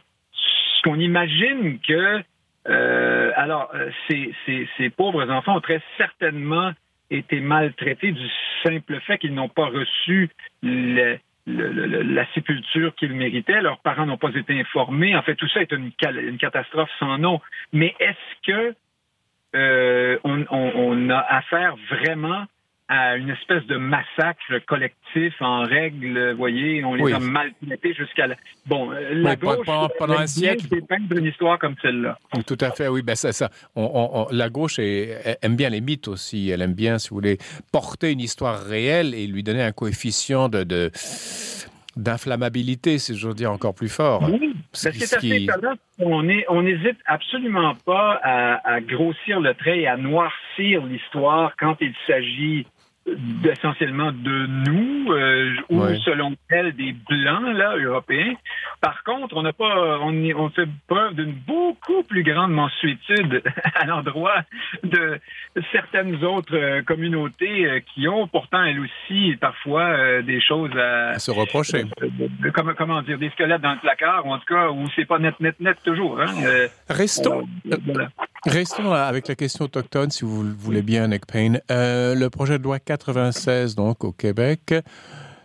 qu'on 0.84 1.00
imagine 1.00 1.80
que 1.80 2.22
euh, 2.68 3.32
alors 3.38 3.72
ces, 4.10 4.34
ces, 4.46 4.68
ces, 4.78 4.90
pauvres 4.90 5.30
enfants 5.30 5.56
ont 5.56 5.62
très 5.62 5.82
certainement 5.98 6.74
été 7.10 7.40
maltraités 7.40 8.12
du 8.12 8.28
simple 8.64 9.00
fait 9.02 9.18
qu'ils 9.18 9.34
n'ont 9.34 9.50
pas 9.50 9.66
reçu 9.66 10.30
la 10.62 12.34
sépulture 12.34 12.96
qu'ils 12.96 13.14
méritaient. 13.14 13.62
Leurs 13.62 13.80
parents 13.80 14.06
n'ont 14.06 14.18
pas 14.18 14.34
été 14.34 14.60
informés. 14.60 15.16
En 15.16 15.22
fait, 15.22 15.36
tout 15.36 15.48
ça 15.50 15.62
est 15.62 15.72
une, 15.72 15.92
catastrophe 16.38 16.90
sans 17.00 17.18
nom. 17.18 17.42
Mais 17.72 17.96
est-ce 18.00 18.52
que 18.52 18.76
euh, 19.56 20.18
on, 20.24 21.10
a 21.10 21.20
affaire 21.20 21.76
vraiment 21.90 22.46
à 22.94 23.16
une 23.16 23.32
espèce 23.32 23.66
de 23.66 23.76
massacre 23.76 24.60
collectif 24.68 25.34
en 25.40 25.64
règle, 25.64 26.32
vous 26.32 26.38
voyez, 26.38 26.86
on 26.86 26.94
les 26.94 27.12
a 27.12 27.20
maltraités 27.20 27.96
jusqu'à 27.96 28.28
la... 28.28 28.36
Bon, 28.68 28.92
euh, 28.92 29.14
la 29.16 29.36
gauche 29.36 29.66
pendant, 29.66 30.20
un 30.20 30.28
siècle 30.28 30.68
peindre 30.88 31.18
une 31.18 31.26
histoire 31.26 31.58
comme 31.58 31.76
celle-là. 31.82 32.20
Tout 32.46 32.58
à 32.62 32.70
fait, 32.70 32.88
oui, 32.88 33.02
ben 33.02 33.16
ça, 33.16 33.32
ça. 33.32 33.50
On, 33.76 34.28
la 34.30 34.50
gauche 34.50 34.78
aime 34.78 35.56
bien 35.56 35.72
les 35.72 35.82
mythes 35.82 36.08
aussi, 36.08 36.52
elle 36.52 36.62
aime 36.62 36.76
bien, 36.76 37.00
si 37.00 37.10
vous 37.10 37.16
voulez, 37.16 37.40
porter 37.72 38.12
une 38.12 38.20
histoire 38.20 38.64
réelle 38.64 39.16
et 39.16 39.26
lui 39.26 39.42
donner 39.42 39.64
un 39.64 39.72
coefficient 39.72 40.48
de, 40.48 40.64
de 40.64 40.92
d'inflammabilité, 41.96 42.98
si 42.98 43.18
j'ose 43.18 43.36
dire, 43.36 43.52
encore 43.52 43.74
plus 43.74 43.90
fort. 43.90 44.24
Oui, 44.30 44.56
c'est 44.72 44.90
assez 44.90 45.44
étonnant. 45.44 45.76
On 46.00 46.62
n'hésite 46.62 46.98
absolument 47.06 47.74
pas 47.86 48.20
à, 48.24 48.76
à, 48.76 48.82
grossir 48.82 49.40
le 49.40 49.54
trait 49.54 49.82
et 49.82 49.88
à 49.88 49.98
noircir 49.98 50.86
l'histoire 50.86 51.54
quand 51.60 51.78
il 51.82 51.94
s'agit 52.08 52.66
essentiellement 53.06 54.12
de 54.12 54.48
nous 54.48 55.12
euh, 55.12 55.56
ou 55.70 55.82
selon 56.06 56.36
elle 56.50 56.74
des 56.76 56.94
blancs 56.94 57.54
là 57.54 57.76
européens. 57.78 58.34
Par 58.80 59.04
contre, 59.04 59.36
on 59.36 59.44
n'a 59.44 59.54
pas 59.54 60.00
on, 60.02 60.14
on 60.36 60.50
fait 60.50 60.68
preuve 60.88 61.16
d'une 61.16 61.34
beaucoup 61.34 62.04
plus 62.04 62.24
grande 62.24 62.52
mensuétude 62.52 63.44
à 63.76 63.86
l'endroit 63.86 64.44
de 64.84 65.20
certaines 65.72 66.24
autres 66.24 66.56
euh, 66.56 66.82
communautés 66.82 67.66
euh, 67.66 67.80
qui 67.94 68.08
ont 68.08 68.28
pourtant 68.28 68.64
elles 68.64 68.80
aussi 68.80 69.36
parfois 69.40 70.22
des 70.22 70.40
choses 70.40 70.76
à, 70.78 71.20
se 71.20 71.32
reprocher. 71.32 71.84
comment, 72.54 72.74
comment 72.74 73.02
dire 73.02 73.18
des 73.18 73.30
squelettes 73.32 73.62
dans 73.62 73.74
le 73.74 73.80
placard 73.80 74.26
ou 74.26 74.32
en 74.32 74.40
tout 74.40 74.54
cas 74.54 74.70
où 74.70 74.88
c'est 74.96 75.06
pas 75.06 75.20
net 75.20 75.40
net 75.40 75.60
net 75.60 75.78
toujours. 75.84 76.22
Hein? 76.22 76.28
Restons. 76.90 77.46
Restons 78.46 78.92
avec 78.92 79.30
la 79.30 79.36
question 79.36 79.66
autochtone, 79.66 80.12
si 80.12 80.26
vous 80.26 80.44
voulez 80.58 80.82
bien, 80.82 81.08
Nick 81.08 81.26
Payne. 81.26 81.62
Euh, 81.72 82.14
le 82.14 82.30
projet 82.30 82.60
de 82.60 82.64
loi 82.64 82.78
96, 82.78 83.76
donc, 83.76 84.04
au 84.04 84.12
Québec, 84.12 84.76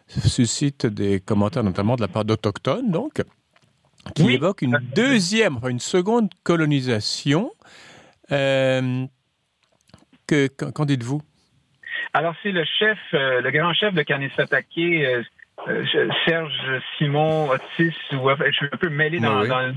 suscite 0.09 0.85
des 0.85 1.21
commentaires, 1.21 1.63
notamment 1.63 1.95
de 1.95 2.01
la 2.01 2.09
part 2.09 2.25
d'Autochtones, 2.25 2.91
donc, 2.91 3.23
qui 4.17 4.33
évoque 4.33 4.63
une 4.63 4.81
deuxième, 4.97 5.59
enfin, 5.59 5.69
une 5.69 5.79
seconde 5.79 6.29
colonisation. 6.43 7.53
Euh, 8.33 9.07
que, 10.27 10.49
qu'en 10.49 10.85
dites-vous? 10.85 11.23
Alors, 12.15 12.35
c'est 12.43 12.53
le 12.53 12.65
chef, 12.65 12.99
euh, 13.15 13.41
le 13.41 13.51
grand 13.53 13.73
chef 13.75 13.95
de 13.95 14.03
Kanesatake, 14.03 14.67
euh, 14.77 15.23
Serge 16.27 16.83
Simon 16.97 17.49
Otis, 17.51 17.95
ou, 18.13 18.29
je 18.29 18.53
suis 18.53 18.67
un 18.73 18.77
peu 18.77 18.89
mêlé 18.89 19.21
dans, 19.21 19.45
dans 19.47 19.61
le 19.61 19.75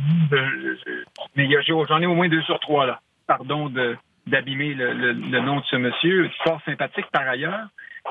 mais 1.35 1.47
j'en 1.67 2.01
ai 2.01 2.05
au 2.07 2.15
moins 2.15 2.29
deux 2.29 2.41
sur 2.41 2.59
trois, 2.59 2.87
là 2.87 2.99
pardon 3.37 3.71
d'abîmer 4.27 4.73
le, 4.73 5.39
nom 5.39 5.59
de 5.59 5.65
ce 5.65 5.75
monsieur, 5.75 6.29
fort 6.43 6.61
sympathique 6.65 7.07
par 7.11 7.27
ailleurs. 7.27 7.67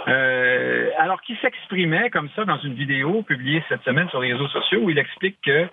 Euh, 0.07 0.89
alors 0.99 1.21
qu'il 1.23 1.37
s'exprimait 1.39 2.11
comme 2.11 2.29
ça 2.37 2.45
dans 2.45 2.59
une 2.59 2.75
vidéo 2.75 3.23
publiée 3.23 3.63
cette 3.69 3.83
semaine 3.83 4.09
sur 4.09 4.21
les 4.21 4.33
réseaux 4.33 4.49
sociaux 4.49 4.81
où 4.83 4.91
il 4.91 4.99
explique 4.99 5.37
que 5.45 5.69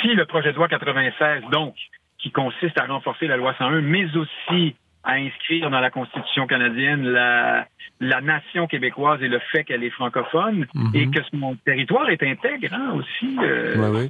si 0.00 0.14
le 0.14 0.24
projet 0.24 0.52
de 0.52 0.56
loi 0.56 0.68
96, 0.68 1.42
donc, 1.50 1.74
qui 2.18 2.30
consiste 2.30 2.78
à 2.78 2.86
renforcer 2.86 3.26
la 3.26 3.36
loi 3.36 3.54
101, 3.58 3.80
mais 3.80 4.06
aussi 4.16 4.76
à 5.02 5.14
inscrire 5.14 5.70
dans 5.70 5.80
la 5.80 5.90
Constitution 5.90 6.46
canadienne 6.46 7.04
la, 7.04 7.66
la 8.00 8.20
nation 8.20 8.66
québécoise 8.66 9.22
et 9.22 9.28
le 9.28 9.40
fait 9.50 9.64
qu'elle 9.64 9.82
est 9.82 9.90
francophone 9.90 10.66
mm-hmm. 10.74 10.96
et 10.96 11.10
que 11.10 11.22
son 11.30 11.56
territoire 11.64 12.08
est 12.10 12.22
intègre 12.22 12.72
hein, 12.72 12.92
aussi. 12.94 13.36
Euh, 13.42 14.08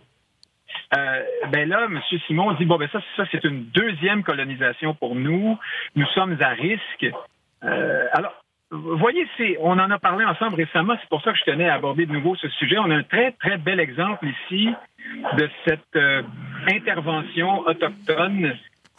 euh, 0.96 1.22
ben 1.50 1.68
là, 1.68 1.86
M. 1.86 2.00
Simon 2.26 2.52
dit 2.52 2.64
bon 2.64 2.76
ben 2.76 2.88
ça, 2.92 3.00
ça 3.16 3.24
c'est 3.30 3.44
une 3.44 3.64
deuxième 3.66 4.22
colonisation 4.22 4.94
pour 4.94 5.14
nous. 5.14 5.58
Nous 5.96 6.06
sommes 6.14 6.36
à 6.40 6.50
risque. 6.50 7.06
Euh, 7.62 8.06
alors, 8.12 8.34
voyez, 8.70 9.26
on 9.60 9.78
en 9.78 9.90
a 9.90 9.98
parlé 9.98 10.24
ensemble 10.24 10.56
récemment. 10.56 10.96
C'est 11.00 11.08
pour 11.08 11.22
ça 11.22 11.32
que 11.32 11.38
je 11.38 11.44
tenais 11.44 11.68
à 11.68 11.74
aborder 11.74 12.06
de 12.06 12.12
nouveau 12.12 12.36
ce 12.36 12.48
sujet. 12.48 12.78
On 12.78 12.90
a 12.90 12.96
un 12.96 13.02
très 13.02 13.32
très 13.32 13.58
bel 13.58 13.80
exemple 13.80 14.26
ici 14.26 14.70
de 15.36 15.50
cette 15.66 15.96
euh, 15.96 16.22
intervention 16.68 17.60
autochtone 17.60 18.56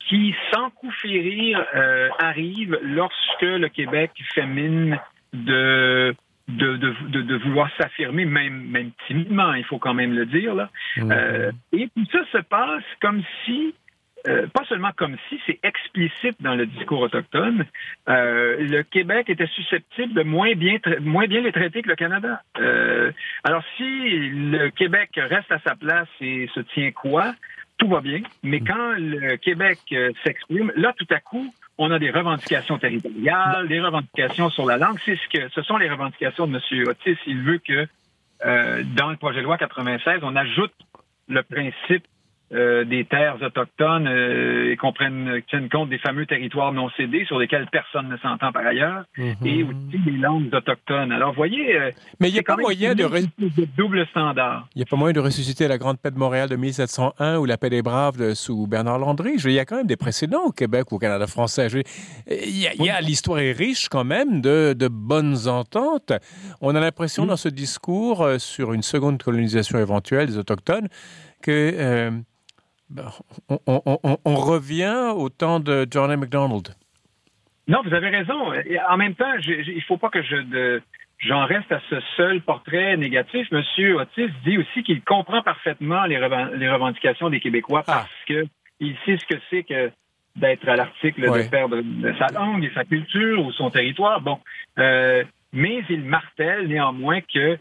qui, 0.07 0.35
sans 0.51 0.69
coup 0.71 0.91
férir, 0.91 1.63
euh, 1.75 2.09
arrive 2.19 2.77
lorsque 2.83 3.41
le 3.41 3.67
Québec 3.69 4.11
fait 4.33 4.45
mine 4.45 4.99
de 5.33 6.13
de, 6.47 6.77
de, 6.77 7.21
de, 7.21 7.35
vouloir 7.37 7.69
s'affirmer, 7.77 8.25
même, 8.25 8.67
même 8.69 8.91
timidement, 9.07 9.53
il 9.53 9.63
faut 9.63 9.79
quand 9.79 9.93
même 9.93 10.13
le 10.13 10.25
dire. 10.25 10.55
Là. 10.55 10.69
Mm-hmm. 10.97 11.11
Euh, 11.11 11.51
et 11.71 11.89
tout 11.95 12.05
ça 12.11 12.19
se 12.31 12.37
passe 12.39 12.83
comme 13.01 13.21
si, 13.45 13.73
euh, 14.27 14.47
pas 14.47 14.63
seulement 14.65 14.91
comme 14.95 15.17
si, 15.29 15.39
c'est 15.45 15.59
explicite 15.63 16.41
dans 16.41 16.55
le 16.55 16.65
discours 16.65 17.01
autochtone, 17.01 17.65
euh, 18.09 18.57
le 18.59 18.83
Québec 18.83 19.29
était 19.29 19.47
susceptible 19.47 20.13
de 20.13 20.23
moins 20.23 20.53
bien, 20.53 20.77
moins 21.01 21.27
bien 21.27 21.41
les 21.41 21.51
traiter 21.51 21.81
que 21.81 21.89
le 21.89 21.95
Canada. 21.95 22.41
Euh, 22.59 23.11
alors 23.43 23.63
si 23.77 23.83
le 23.83 24.69
Québec 24.69 25.09
reste 25.15 25.51
à 25.51 25.59
sa 25.59 25.75
place 25.75 26.09
et 26.19 26.47
se 26.53 26.59
tient 26.59 26.91
quoi, 26.91 27.33
tout 27.77 27.87
va 27.87 28.01
bien, 28.01 28.21
mais 28.43 28.59
mm. 28.59 28.67
quand 28.67 28.93
le 28.97 29.37
Québec 29.37 29.79
euh, 29.91 30.11
s'exprime, 30.23 30.71
là, 30.75 30.93
tout 30.97 31.07
à 31.09 31.19
coup, 31.19 31.51
on 31.81 31.89
a 31.89 31.97
des 31.97 32.11
revendications 32.11 32.77
territoriales, 32.77 33.67
des 33.67 33.81
revendications 33.81 34.49
sur 34.51 34.65
la 34.65 34.77
langue. 34.77 34.99
C'est 35.03 35.17
ce 35.53 35.61
sont 35.63 35.77
les 35.77 35.89
revendications 35.89 36.45
de 36.45 36.55
M. 36.55 36.87
Otis. 36.87 37.17
Il 37.25 37.41
veut 37.41 37.57
que 37.57 37.87
dans 38.95 39.09
le 39.09 39.17
projet 39.17 39.39
de 39.39 39.45
loi 39.45 39.57
96, 39.57 40.19
on 40.21 40.35
ajoute 40.35 40.73
le 41.27 41.41
principe 41.41 42.05
euh, 42.53 42.83
des 42.83 43.05
terres 43.05 43.37
autochtones 43.41 44.07
euh, 44.07 44.73
et 44.73 44.75
qu'on 44.75 44.91
prenne 44.91 45.41
tienne 45.49 45.69
compte 45.69 45.87
des 45.87 45.99
fameux 45.99 46.25
territoires 46.25 46.73
non 46.73 46.89
cédés 46.97 47.23
sur 47.23 47.39
lesquels 47.39 47.65
personne 47.71 48.09
ne 48.09 48.17
s'entend 48.17 48.51
par 48.51 48.65
ailleurs 48.65 49.05
mhm. 49.17 49.35
et 49.45 49.63
aussi 49.63 50.03
des 50.03 50.17
langues 50.17 50.53
autochtones. 50.53 51.13
Alors, 51.13 51.33
voyez, 51.33 51.77
euh, 51.77 51.91
mais 52.19 52.27
il 52.27 52.33
n'y 52.33 52.39
a 52.39 52.43
pas 52.43 52.57
moyen 52.57 52.93
de, 52.93 53.03
de, 53.05 53.67
double 53.77 54.05
standard. 54.07 54.67
Il 54.75 54.79
n'y 54.79 54.83
a 54.83 54.85
pas 54.85 54.97
moyen 54.97 55.13
de 55.13 55.21
ressusciter 55.21 55.69
la 55.69 55.77
grande 55.77 55.97
paix 55.97 56.11
de 56.11 56.17
Montréal 56.17 56.49
de 56.49 56.57
1701 56.57 57.37
ou 57.37 57.45
la 57.45 57.57
paix 57.57 57.69
des 57.69 57.81
Braves 57.81 58.33
sous 58.33 58.67
Bernard 58.67 58.99
Landry. 58.99 59.35
Il 59.45 59.51
y 59.51 59.59
a 59.59 59.63
quand 59.63 59.77
même 59.77 59.87
des 59.87 59.95
précédents 59.95 60.43
au 60.43 60.51
Québec 60.51 60.91
ou 60.91 60.95
au 60.95 60.99
Canada 60.99 61.27
français. 61.27 61.69
il 62.29 62.59
y 62.59 62.89
a, 62.89 62.99
l'histoire 62.99 63.39
est 63.39 63.53
riche 63.53 63.87
quand 63.87 64.03
même 64.03 64.41
de, 64.41 64.75
de 64.77 64.89
bonnes 64.89 65.47
ententes. 65.47 66.11
On 66.59 66.75
a 66.75 66.81
l'impression 66.81 67.25
dans 67.25 67.37
ce 67.37 67.47
discours 67.47 68.27
sur 68.39 68.73
une 68.73 68.83
seconde 68.83 69.23
colonisation 69.23 69.79
éventuelle 69.79 70.27
des 70.27 70.37
autochtones 70.37 70.89
que 71.41 72.21
ben, 72.91 73.05
on, 73.67 74.35
revient 74.35 75.13
au 75.15 75.29
temps 75.29 75.59
de 75.59 75.87
John 75.89 76.11
A. 76.11 76.17
MacDonald. 76.17 76.75
Non, 77.67 77.81
vous 77.85 77.93
avez 77.93 78.09
raison. 78.09 78.51
En 78.89 78.97
même 78.97 79.15
temps, 79.15 79.31
il 79.45 79.75
ne 79.75 79.81
faut 79.81 79.97
pas 79.97 80.09
que 80.09 80.21
je 80.21 80.81
j'en 81.19 81.45
reste 81.45 81.71
à 81.71 81.79
ce 81.89 81.99
seul 82.17 82.41
portrait 82.41 82.97
négatif. 82.97 83.47
Monsieur 83.51 83.95
Otis 83.97 84.29
dit 84.43 84.57
aussi 84.57 84.83
qu'il 84.83 85.01
comprend 85.03 85.41
parfaitement 85.41 86.05
les, 86.05 86.17
revendications 86.17 87.29
des 87.29 87.39
Québécois 87.39 87.83
ah. 87.87 88.05
parce 88.05 88.25
qu'il 88.25 88.95
sait 89.05 89.17
ce 89.17 89.25
que 89.25 89.39
c'est 89.49 89.63
que 89.63 89.91
d'être 90.35 90.67
à 90.67 90.75
l'article 90.75 91.21
de 91.21 91.49
perdre 91.49 91.81
sa 92.17 92.27
langue 92.33 92.63
et 92.63 92.71
sa 92.73 92.85
culture 92.85 93.45
ou 93.45 93.51
son 93.51 93.69
territoire. 93.69 94.21
Bon, 94.21 94.39
euh, 94.79 95.23
mais 95.53 95.83
il 95.89 96.03
martèle 96.03 96.67
néanmoins 96.67 97.19
que 97.21 97.57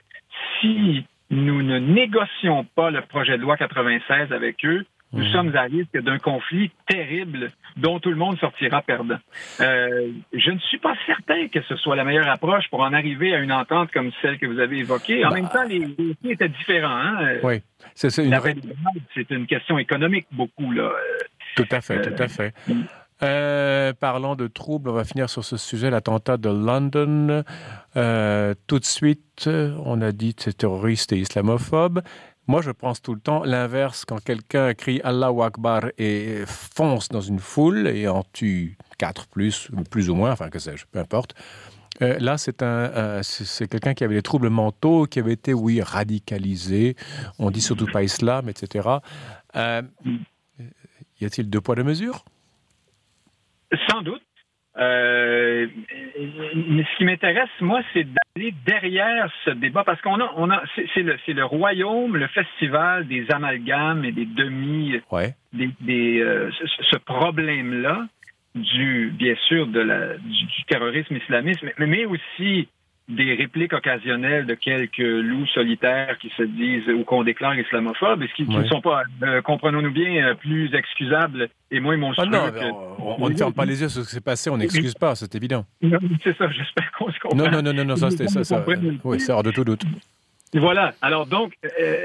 si 0.61 1.05
nous 1.31 1.63
ne 1.63 1.79
négocions 1.79 2.65
pas 2.65 2.91
le 2.91 3.03
projet 3.03 3.37
de 3.37 3.43
loi 3.43 3.57
96 3.57 4.33
avec 4.33 4.65
eux, 4.65 4.85
nous 5.13 5.25
hmm. 5.25 5.33
sommes 5.33 5.57
à 5.57 5.63
risque 5.63 6.01
d'un 6.01 6.19
conflit 6.19 6.71
terrible 6.89 7.51
dont 7.77 7.99
tout 7.99 8.11
le 8.11 8.17
monde 8.17 8.39
sortira 8.39 8.81
perdant. 8.83 9.19
Euh, 9.61 10.11
je 10.33 10.51
ne 10.51 10.59
suis 10.59 10.79
pas 10.79 10.95
certain 11.07 11.49
que 11.49 11.61
ce 11.63 11.77
soit 11.77 11.97
la 11.97 12.05
meilleure 12.05 12.29
approche 12.29 12.69
pour 12.71 12.81
en 12.81 12.93
arriver 12.93 13.35
à 13.35 13.39
une 13.39 13.53
entente 13.53 13.91
comme 13.93 14.11
celle 14.23 14.39
que 14.39 14.47
vous 14.47 14.61
avez 14.61 14.79
évoquée. 14.79 15.25
En 15.25 15.31
bah. 15.31 15.35
même 15.37 15.49
temps, 15.49 15.65
les 15.65 15.81
dossiers 15.81 16.33
étaient 16.33 16.49
différents. 16.49 16.97
Hein? 16.97 17.39
Oui, 17.43 17.61
c'est 17.95 18.17
une... 18.19 18.39
c'est 19.15 19.31
une 19.31 19.47
question 19.47 19.79
économique 19.79 20.27
beaucoup. 20.31 20.71
Là. 20.71 20.91
Tout 21.57 21.67
à 21.71 21.81
fait, 21.81 22.01
tout 22.03 22.23
à 22.23 22.29
fait. 22.29 22.55
Euh, 22.69 22.75
euh, 23.23 23.93
parlant 23.93 24.35
de 24.35 24.47
troubles, 24.47 24.89
on 24.89 24.95
va 24.95 25.05
finir 25.05 25.29
sur 25.29 25.45
ce 25.45 25.57
sujet, 25.57 25.91
l'attentat 25.91 26.37
de 26.37 26.49
London. 26.49 27.43
tout 28.67 28.79
de 28.79 28.85
suite, 28.85 29.49
on 29.49 30.01
a 30.01 30.13
dit 30.13 30.35
que 30.35 30.45
c'est 30.45 30.57
terroriste 30.57 31.13
et 31.13 31.19
islamophobe. 31.19 32.01
Moi, 32.51 32.63
je 32.63 32.73
pense 32.73 33.01
tout 33.01 33.15
le 33.15 33.21
temps 33.21 33.45
l'inverse 33.45 34.05
quand 34.05 34.21
quelqu'un 34.21 34.75
crie 34.75 35.01
Allah 35.05 35.31
Akbar 35.41 35.83
et 35.99 36.43
fonce 36.47 37.09
dans 37.09 37.21
une 37.21 37.39
foule 37.39 37.87
et 37.87 38.09
en 38.09 38.25
tue 38.33 38.77
quatre 38.99 39.29
plus, 39.29 39.71
plus 39.89 40.11
ou 40.11 40.17
moins, 40.17 40.33
enfin 40.33 40.51
que 40.51 40.59
sais-je, 40.59 40.85
peu 40.91 40.99
importe. 40.99 41.37
Euh, 42.03 42.19
là, 42.19 42.39
c'est 42.39 42.65
un, 42.65 43.23
c'est 43.23 43.69
quelqu'un 43.69 43.95
qui 43.95 44.03
avait 44.03 44.17
des 44.17 44.23
troubles 44.23 44.49
mentaux, 44.49 45.07
qui 45.07 45.21
avait 45.21 45.35
été, 45.35 45.55
oui, 45.55 45.81
radicalisé. 45.81 46.97
On 47.39 47.53
dit 47.53 47.61
surtout 47.61 47.87
pas 47.87 48.03
islam, 48.03 48.49
etc. 48.49 48.97
Euh, 49.55 49.83
y 51.21 51.25
a-t-il 51.25 51.49
deux 51.49 51.61
poids 51.61 51.77
deux 51.77 51.85
mesures? 51.85 52.25
Sans 53.89 54.03
doute. 54.03 54.23
Euh, 54.81 55.67
mais 56.55 56.85
ce 56.85 56.97
qui 56.97 57.05
m'intéresse, 57.05 57.51
moi, 57.61 57.83
c'est 57.93 58.05
d'aller 58.05 58.55
derrière 58.65 59.31
ce 59.45 59.51
débat 59.51 59.85
parce 59.85 60.01
qu'on 60.01 60.19
a, 60.21 60.33
on 60.37 60.51
a, 60.51 60.63
c'est 60.95 61.03
le, 61.03 61.17
le, 61.27 61.45
royaume, 61.45 62.17
le 62.17 62.27
festival 62.29 63.07
des 63.07 63.31
amalgames 63.31 64.05
et 64.05 64.13
des 64.13 64.25
demi, 64.25 64.95
des, 65.53 66.21
euh, 66.21 66.51
ce, 66.91 66.97
problème-là 66.97 68.07
du, 68.55 69.13
bien 69.15 69.35
sûr, 69.49 69.67
de 69.67 69.81
la, 69.81 70.17
du, 70.17 70.65
terrorisme 70.67 71.17
islamiste, 71.17 71.63
mais, 71.63 71.87
mais 71.87 72.05
aussi 72.07 72.69
des 73.11 73.35
répliques 73.35 73.75
occasionnelles 73.75 74.47
de 74.47 74.55
quelques 74.55 74.99
loups 74.99 75.47
solitaires 75.49 76.17
qui 76.19 76.31
se 76.37 76.43
disent 76.43 76.89
ou 76.89 77.05
qu'on 77.05 77.25
déclare 77.25 77.59
islamophobes, 77.59 78.23
et 78.23 78.29
ce 78.29 78.35
qui, 78.35 78.49
ne 78.49 78.65
sont 78.65 78.81
pas, 78.81 79.03
euh, 79.25 79.43
comprenons-nous 79.43 79.91
bien, 79.91 80.29
euh, 80.29 80.35
plus 80.35 80.73
excusables 80.75 81.51
et 81.71 81.81
moins 81.81 81.97
monstrueux. 81.97 82.29
Ah 82.33 82.51
non, 82.51 83.17
on, 83.19 83.29
ne 83.29 83.37
ferme 83.37 83.53
pas 83.53 83.65
les 83.65 83.81
yeux 83.81 83.89
sur 83.89 84.03
ce 84.03 84.09
qui 84.09 84.15
s'est 84.15 84.21
passé, 84.21 84.51
on 84.51 84.57
n'excuse 84.57 84.95
pas, 84.95 85.15
c'est 85.15 85.35
évident. 85.35 85.65
C'est 86.23 86.37
ça, 86.37 86.51
j'espère 86.51 86.91
qu'on 86.93 87.11
se 87.11 87.19
comprend. 87.19 87.37
Non, 87.37 87.51
non, 87.51 87.63
non, 87.63 87.73
non, 87.73 87.85
non 87.85 87.97
ça, 87.97 88.11
c'était 88.11 88.29
ça, 88.29 88.45
ça 88.45 88.65
oui, 89.05 89.21
c'est 89.21 89.33
hors 89.33 89.43
de 89.43 89.51
tout 89.51 89.65
doute. 89.65 89.83
Voilà. 90.55 90.95
Alors 91.01 91.27
donc, 91.27 91.55
euh, 91.65 91.97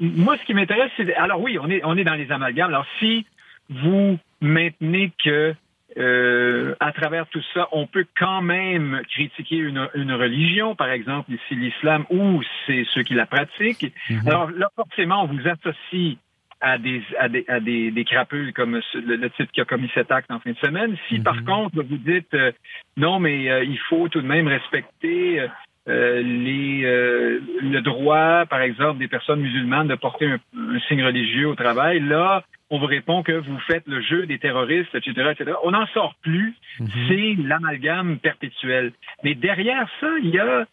moi, 0.00 0.36
ce 0.38 0.44
qui 0.46 0.54
m'intéresse, 0.54 0.90
c'est 0.96 1.14
alors 1.14 1.40
oui, 1.40 1.58
on 1.60 1.68
est 1.68 1.82
on 1.84 1.96
est 1.96 2.04
dans 2.04 2.14
les 2.14 2.30
amalgames. 2.32 2.70
Alors 2.70 2.86
si 2.98 3.26
vous 3.68 4.18
maintenez 4.40 5.12
que 5.22 5.54
euh, 5.96 6.74
à 6.80 6.92
travers 6.92 7.26
tout 7.28 7.42
ça, 7.52 7.68
on 7.72 7.86
peut 7.86 8.06
quand 8.18 8.42
même 8.42 9.02
critiquer 9.10 9.56
une, 9.56 9.88
une 9.94 10.12
religion, 10.12 10.74
par 10.74 10.90
exemple 10.90 11.30
ici 11.32 11.54
l'islam, 11.54 12.04
ou 12.10 12.42
c'est 12.66 12.84
ceux 12.92 13.02
qui 13.02 13.14
la 13.14 13.26
pratiquent. 13.26 13.92
Mhm. 14.10 14.26
Alors 14.26 14.50
là, 14.50 14.68
forcément, 14.74 15.24
on 15.24 15.26
vous 15.26 15.46
associe 15.46 16.16
à 16.64 16.78
des, 16.78 17.02
à 17.18 17.28
des, 17.28 17.44
à 17.48 17.60
des, 17.60 17.90
des 17.90 18.04
crapules 18.04 18.52
comme 18.52 18.80
le, 18.94 19.16
le, 19.16 19.30
type 19.30 19.52
qui 19.52 19.60
a 19.60 19.64
commis 19.64 19.90
cet 19.94 20.10
acte 20.10 20.30
en 20.30 20.40
fin 20.40 20.52
de 20.52 20.56
semaine. 20.56 20.96
Si 21.08 21.18
par 21.20 21.36
mhm. 21.36 21.44
contre 21.44 21.82
vous 21.82 21.98
dites 21.98 22.32
euh, 22.34 22.52
non, 22.96 23.20
mais 23.20 23.50
euh, 23.50 23.64
il 23.64 23.78
faut 23.88 24.08
tout 24.08 24.20
de 24.20 24.26
même 24.26 24.48
respecter 24.48 25.46
les, 25.86 26.80
le 26.80 27.80
droit, 27.80 28.46
par 28.46 28.62
exemple, 28.62 28.98
des 28.98 29.08
personnes 29.08 29.40
musulmanes 29.40 29.88
de 29.88 29.94
porter 29.96 30.24
un, 30.24 30.38
un 30.56 30.80
signe 30.88 31.04
religieux 31.04 31.48
au 31.48 31.54
travail, 31.54 32.00
là, 32.00 32.42
on 32.70 32.78
vous 32.78 32.86
répond 32.86 33.22
que 33.22 33.32
vous 33.32 33.58
faites 33.66 33.86
le 33.86 34.00
jeu 34.02 34.26
des 34.26 34.38
terroristes, 34.38 34.94
etc., 34.94 35.32
etc. 35.32 35.52
On 35.62 35.70
n'en 35.72 35.86
sort 35.88 36.14
plus. 36.22 36.54
Mhm. 36.80 36.88
C'est 37.08 37.34
l'amalgame 37.42 38.18
perpétuel. 38.18 38.92
Mais 39.22 39.34
derrière 39.34 39.88
ça, 40.00 40.08
il 40.22 40.30
y 40.30 40.38
a... 40.38 40.66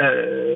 Euh, 0.00 0.54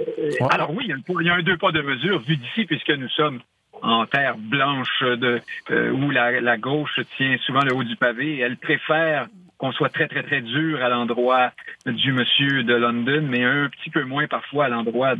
alors 0.51 0.71
oui, 0.71 0.85
il 0.89 1.27
y, 1.27 1.29
a 1.29 1.35
un 1.35 1.43
deux 1.43 1.59
pas 1.59 1.71
de 1.71 1.83
mesure 1.83 2.21
vu 2.21 2.37
d'ici, 2.37 2.65
puisque 2.65 2.91
nous 2.91 3.09
sommes 3.11 3.41
en 3.87 4.07
terre 4.07 4.37
blanche 4.37 5.03
de, 5.03 5.41
euh, 5.71 5.91
où 5.93 6.11
la, 6.11 6.57
gauche 6.57 6.99
tient 7.17 7.37
souvent 7.47 7.63
le 7.63 7.75
haut 7.75 7.85
du 7.85 7.97
pavé. 7.97 8.39
Elle 8.39 8.57
préfère 8.57 9.29
qu'on 9.59 9.73
soit 9.73 9.89
très, 9.89 10.09
très, 10.09 10.23
très 10.23 10.41
dur 10.41 10.83
à 10.83 10.89
l'endroit 10.89 11.53
du 11.87 12.13
monsieur 12.13 12.65
de 12.65 12.75
London, 12.75 13.27
mais 13.29 13.45
un 13.45 13.69
petit 13.69 13.91
peu 13.91 14.05
moins 14.05 14.27
parfois 14.27 14.67
à 14.67 14.69
l'endroit 14.69 15.15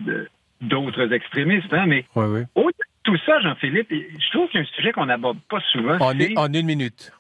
d'autres 0.61 1.13
extrémistes. 1.13 1.73
Hein. 1.73 1.87
Mais 1.87 2.05
oui, 2.15 2.73
tout 3.05 3.17
ça, 3.25 3.41
Jean-Philippe, 3.41 3.91
je 3.91 4.31
trouve 4.33 4.49
qu'il 4.49 4.61
y 4.61 4.65
a 4.65 4.67
un 4.67 4.75
sujet 4.75 4.93
qu'on 4.93 5.07
n'aborde 5.07 5.39
pas 5.49 5.61
souvent. 5.73 5.97
En, 6.01 6.13
une 6.13 6.67
minute. 6.67 7.13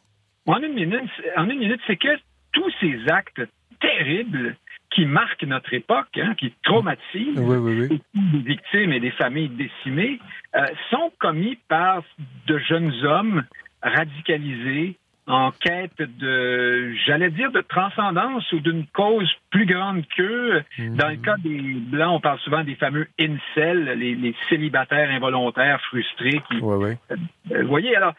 En 0.46 0.60
une 0.60 0.74
minute, 0.74 1.10
en 1.36 1.48
une 1.48 1.58
minute, 1.58 1.80
c'est 1.86 1.96
que 1.96 2.18
tous 2.52 2.70
ces 2.80 3.08
actes 3.08 3.42
terribles 3.80 4.56
qui 4.90 5.04
marquent 5.04 5.44
notre 5.44 5.72
époque, 5.74 6.18
hein, 6.18 6.34
qui 6.38 6.52
traumatisent 6.62 7.38
les 7.38 8.00
victimes 8.42 8.92
et 8.92 9.00
des 9.00 9.10
familles 9.12 9.50
décimées, 9.50 10.18
euh, 10.54 10.66
sont 10.90 11.12
commis 11.18 11.58
par 11.68 12.02
de 12.46 12.58
jeunes 12.58 12.92
hommes 13.04 13.44
radicalisés, 13.82 14.96
en 15.28 15.50
quête 15.50 15.98
de, 15.98 16.94
j'allais 17.04 17.30
dire, 17.30 17.50
de 17.50 17.60
transcendance 17.60 18.50
ou 18.52 18.60
d'une 18.60 18.86
cause 18.86 19.28
plus 19.50 19.66
grande 19.66 20.04
qu'eux. 20.16 20.62
Dans 20.78 21.08
le 21.08 21.16
cas 21.16 21.36
des 21.38 21.58
Blancs, 21.58 22.18
on 22.18 22.20
parle 22.20 22.38
souvent 22.40 22.62
des 22.62 22.76
fameux 22.76 23.08
incels, 23.18 23.98
les, 23.98 24.34
célibataires 24.48 25.10
involontaires 25.10 25.80
frustrés. 25.88 26.40
Qui, 26.48 26.62
euh, 26.62 26.94
vous 27.62 27.68
voyez, 27.68 27.96
alors, 27.96 28.14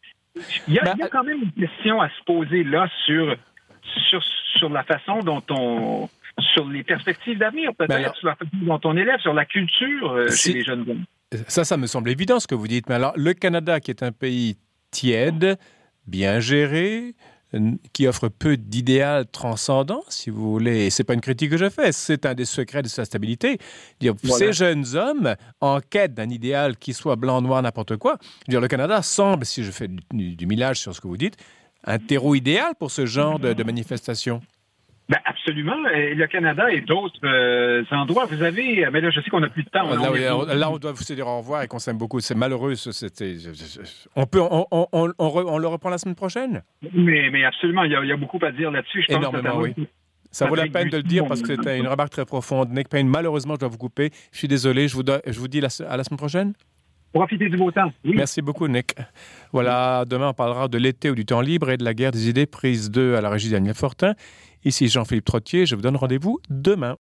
il 0.67 0.73
y, 0.73 0.80
a, 0.80 0.95
ben, 0.95 1.08
quand 1.10 1.23
même 1.23 1.43
une 1.43 1.51
question 1.53 2.01
à 2.01 2.10
se 2.10 2.23
poser 2.25 2.63
là 2.65 2.89
sur, 3.06 3.36
sur, 4.10 4.21
sur 4.58 4.69
la 4.69 4.84
façon 4.84 5.19
dont 5.19 5.43
on 5.49 6.10
sur 6.54 6.67
les 6.67 6.84
perspectives 6.84 7.38
d'avenir, 7.38 7.71
peut-être, 7.76 8.15
sur 8.15 8.28
la 8.28 8.36
façon 8.36 8.52
dont 8.54 8.80
on 8.84 8.97
élève, 8.97 9.19
sur 9.19 9.34
la 9.34 9.45
culture 9.45 10.12
euh, 10.12 10.30
chez 10.30 10.54
les 10.54 10.63
jeunes 10.63 10.86
hommes. 10.89 11.06
Ça, 11.47 11.65
ça 11.65 11.78
me 11.78 11.88
semble 11.88 12.10
évident 12.10 12.39
ce 12.39 12.47
que 12.47 12.56
vous 12.56 12.67
dites. 12.67 12.88
Mais 12.89 12.95
alors, 12.95 13.13
le 13.15 13.34
Canada, 13.34 13.80
qui 13.80 13.91
est 13.91 14.04
un 14.04 14.12
pays 14.12 14.58
tiède, 14.91 15.58
bien 16.06 16.39
géré, 16.39 17.15
qui 17.93 18.08
offre 18.08 18.28
peu 18.28 18.58
d'idéal 18.58 19.26
transcendant, 19.28 20.04
si 20.10 20.30
vous 20.30 20.52
voulez. 20.52 20.86
Et 20.86 20.89
c'est 20.89 21.04
pas 21.04 21.13
une 21.13 21.21
critique 21.21 21.52
que 21.52 21.58
je 21.58 21.69
fais, 21.69 21.91
c'est 21.91 22.26
un 22.26 22.34
des 22.34 22.45
secrets 22.45 22.82
de 22.82 22.88
sa 22.88 23.06
stabilité. 23.06 23.58
Dire, 24.00 24.13
Ces 24.23 24.54
jeunes 24.54 24.86
hommes, 24.95 25.36
en 25.62 25.80
quête 25.80 26.13
d'un 26.13 26.30
idéal 26.30 26.78
qui 26.78 26.93
soit 26.93 27.15
blanc, 27.15 27.41
noir, 27.41 27.62
n'importe 27.62 27.97
quoi, 27.97 28.17
dire, 28.47 28.60
le 28.60 28.67
Canada 28.67 29.02
semble, 29.02 29.45
si 29.45 29.63
je 29.63 29.71
fais 29.71 29.88
du, 29.88 30.45
millage 30.45 30.80
sur 30.80 30.93
ce 30.93 31.02
que 31.02 31.08
vous 31.08 31.17
dites, 31.17 31.38
un 31.86 32.00
terreau 32.00 32.36
idéal 32.36 32.73
pour 32.78 32.91
ce 32.91 33.06
genre 33.06 33.39
de, 33.39 33.54
de 33.54 33.63
manifestation. 33.63 34.41
Ben 35.10 35.20
absolument. 35.24 35.78
le 35.78 36.26
Canada 36.28 36.70
et 36.70 36.82
d'autres 36.82 37.20
euh, 37.24 37.84
endroits. 37.91 38.26
Vous 38.26 38.43
avez, 38.43 38.88
mais 38.91 39.00
là, 39.00 39.10
je 39.10 39.22
sais 39.22 39.30
qu'on 39.30 39.39
n'a 39.39 39.50
plus 39.50 39.63
de 39.63 39.70
temps. 39.70 39.84
Là, 39.84 40.70
on, 40.70 40.78
doit 40.78 40.91
vous 40.91 41.04
dire 41.04 41.28
au 41.28 41.38
revoir 41.38 41.63
et 41.63 41.67
qu'on 41.67 41.80
s'aime 41.80 41.98
beaucoup. 41.98 42.20
C'est 42.20 42.36
malheureux. 42.36 42.76
C'était, 42.76 43.36
on 44.15 44.26
peut, 44.26 44.41
on, 44.41 44.65
on, 44.91 45.58
le 45.58 45.67
reprend 45.67 45.89
la 45.89 45.98
semaine 45.98 46.15
prochaine? 46.15 46.62
Mais, 46.93 47.30
mais 47.32 47.46
absolument, 47.46 47.84
il 47.84 47.91
y, 47.91 48.12
a, 48.12 48.17
beaucoup 48.17 48.39
à 48.41 48.52
dire 48.52 48.70
là-dessus. 48.70 49.06
Énormément, 49.08 49.60
oui. 49.60 49.74
Ça 50.30 50.46
vaut 50.46 50.56
la 50.56 50.67
peine 50.67 50.89
de 50.89 50.98
le 50.98 51.04
dire 51.04 51.26
parce 51.26 51.41
que 51.41 51.56
c'était 51.56 51.80
une 51.80 51.88
remarque 51.88 52.12
très 52.12 52.26
profonde. 52.26 52.72
Nick 52.72 52.89
Payne, 52.89 53.08
malheureusement, 53.08 53.56
je 53.56 53.62
dois 53.62 53.70
vous 53.70 53.78
couper. 53.78 54.12
Je 54.34 54.39
suis 54.39 54.50
désolé. 54.50 54.89
Je 54.89 54.96
vous, 54.96 55.04
je 55.26 55.39
vous 55.39 55.48
dis 55.48 55.60
à 55.60 55.98
la 55.98 56.04
semaine 56.04 56.17
prochaine. 56.17 56.54
Profitez 57.17 57.49
du 57.49 57.58
beau 57.58 57.71
temps. 57.71 57.91
Merci 58.03 58.43
beaucoup, 58.43 58.67
Nick. 58.67 58.93
Voilà, 59.51 60.06
demain, 60.08 60.30
on 60.30 60.34
parlera 60.34 60.67
de 60.67 60.77
l'été 60.77 61.10
ou 61.10 61.15
du 61.15 61.25
temps 61.25 61.41
libre 61.41 61.71
et 61.71 61.77
de 61.77 61.84
la 61.84 61.95
guerre 61.95 62.12
des 62.12 62.30
idées 62.30 62.45
prise 62.45 62.91
2 62.91 63.15
à 63.15 63.21
la 63.21 63.30
régie 63.30 63.49
Daniel 63.49 63.73
Fortin. 63.73 64.13
Ici 64.63 64.88
Jean-Philippe 64.88 65.25
Trottier. 65.25 65.65
Je 65.65 65.75
vous 65.75 65.82
donne 65.82 65.95
rendez-vous 65.95 66.39
demain. 66.51 66.97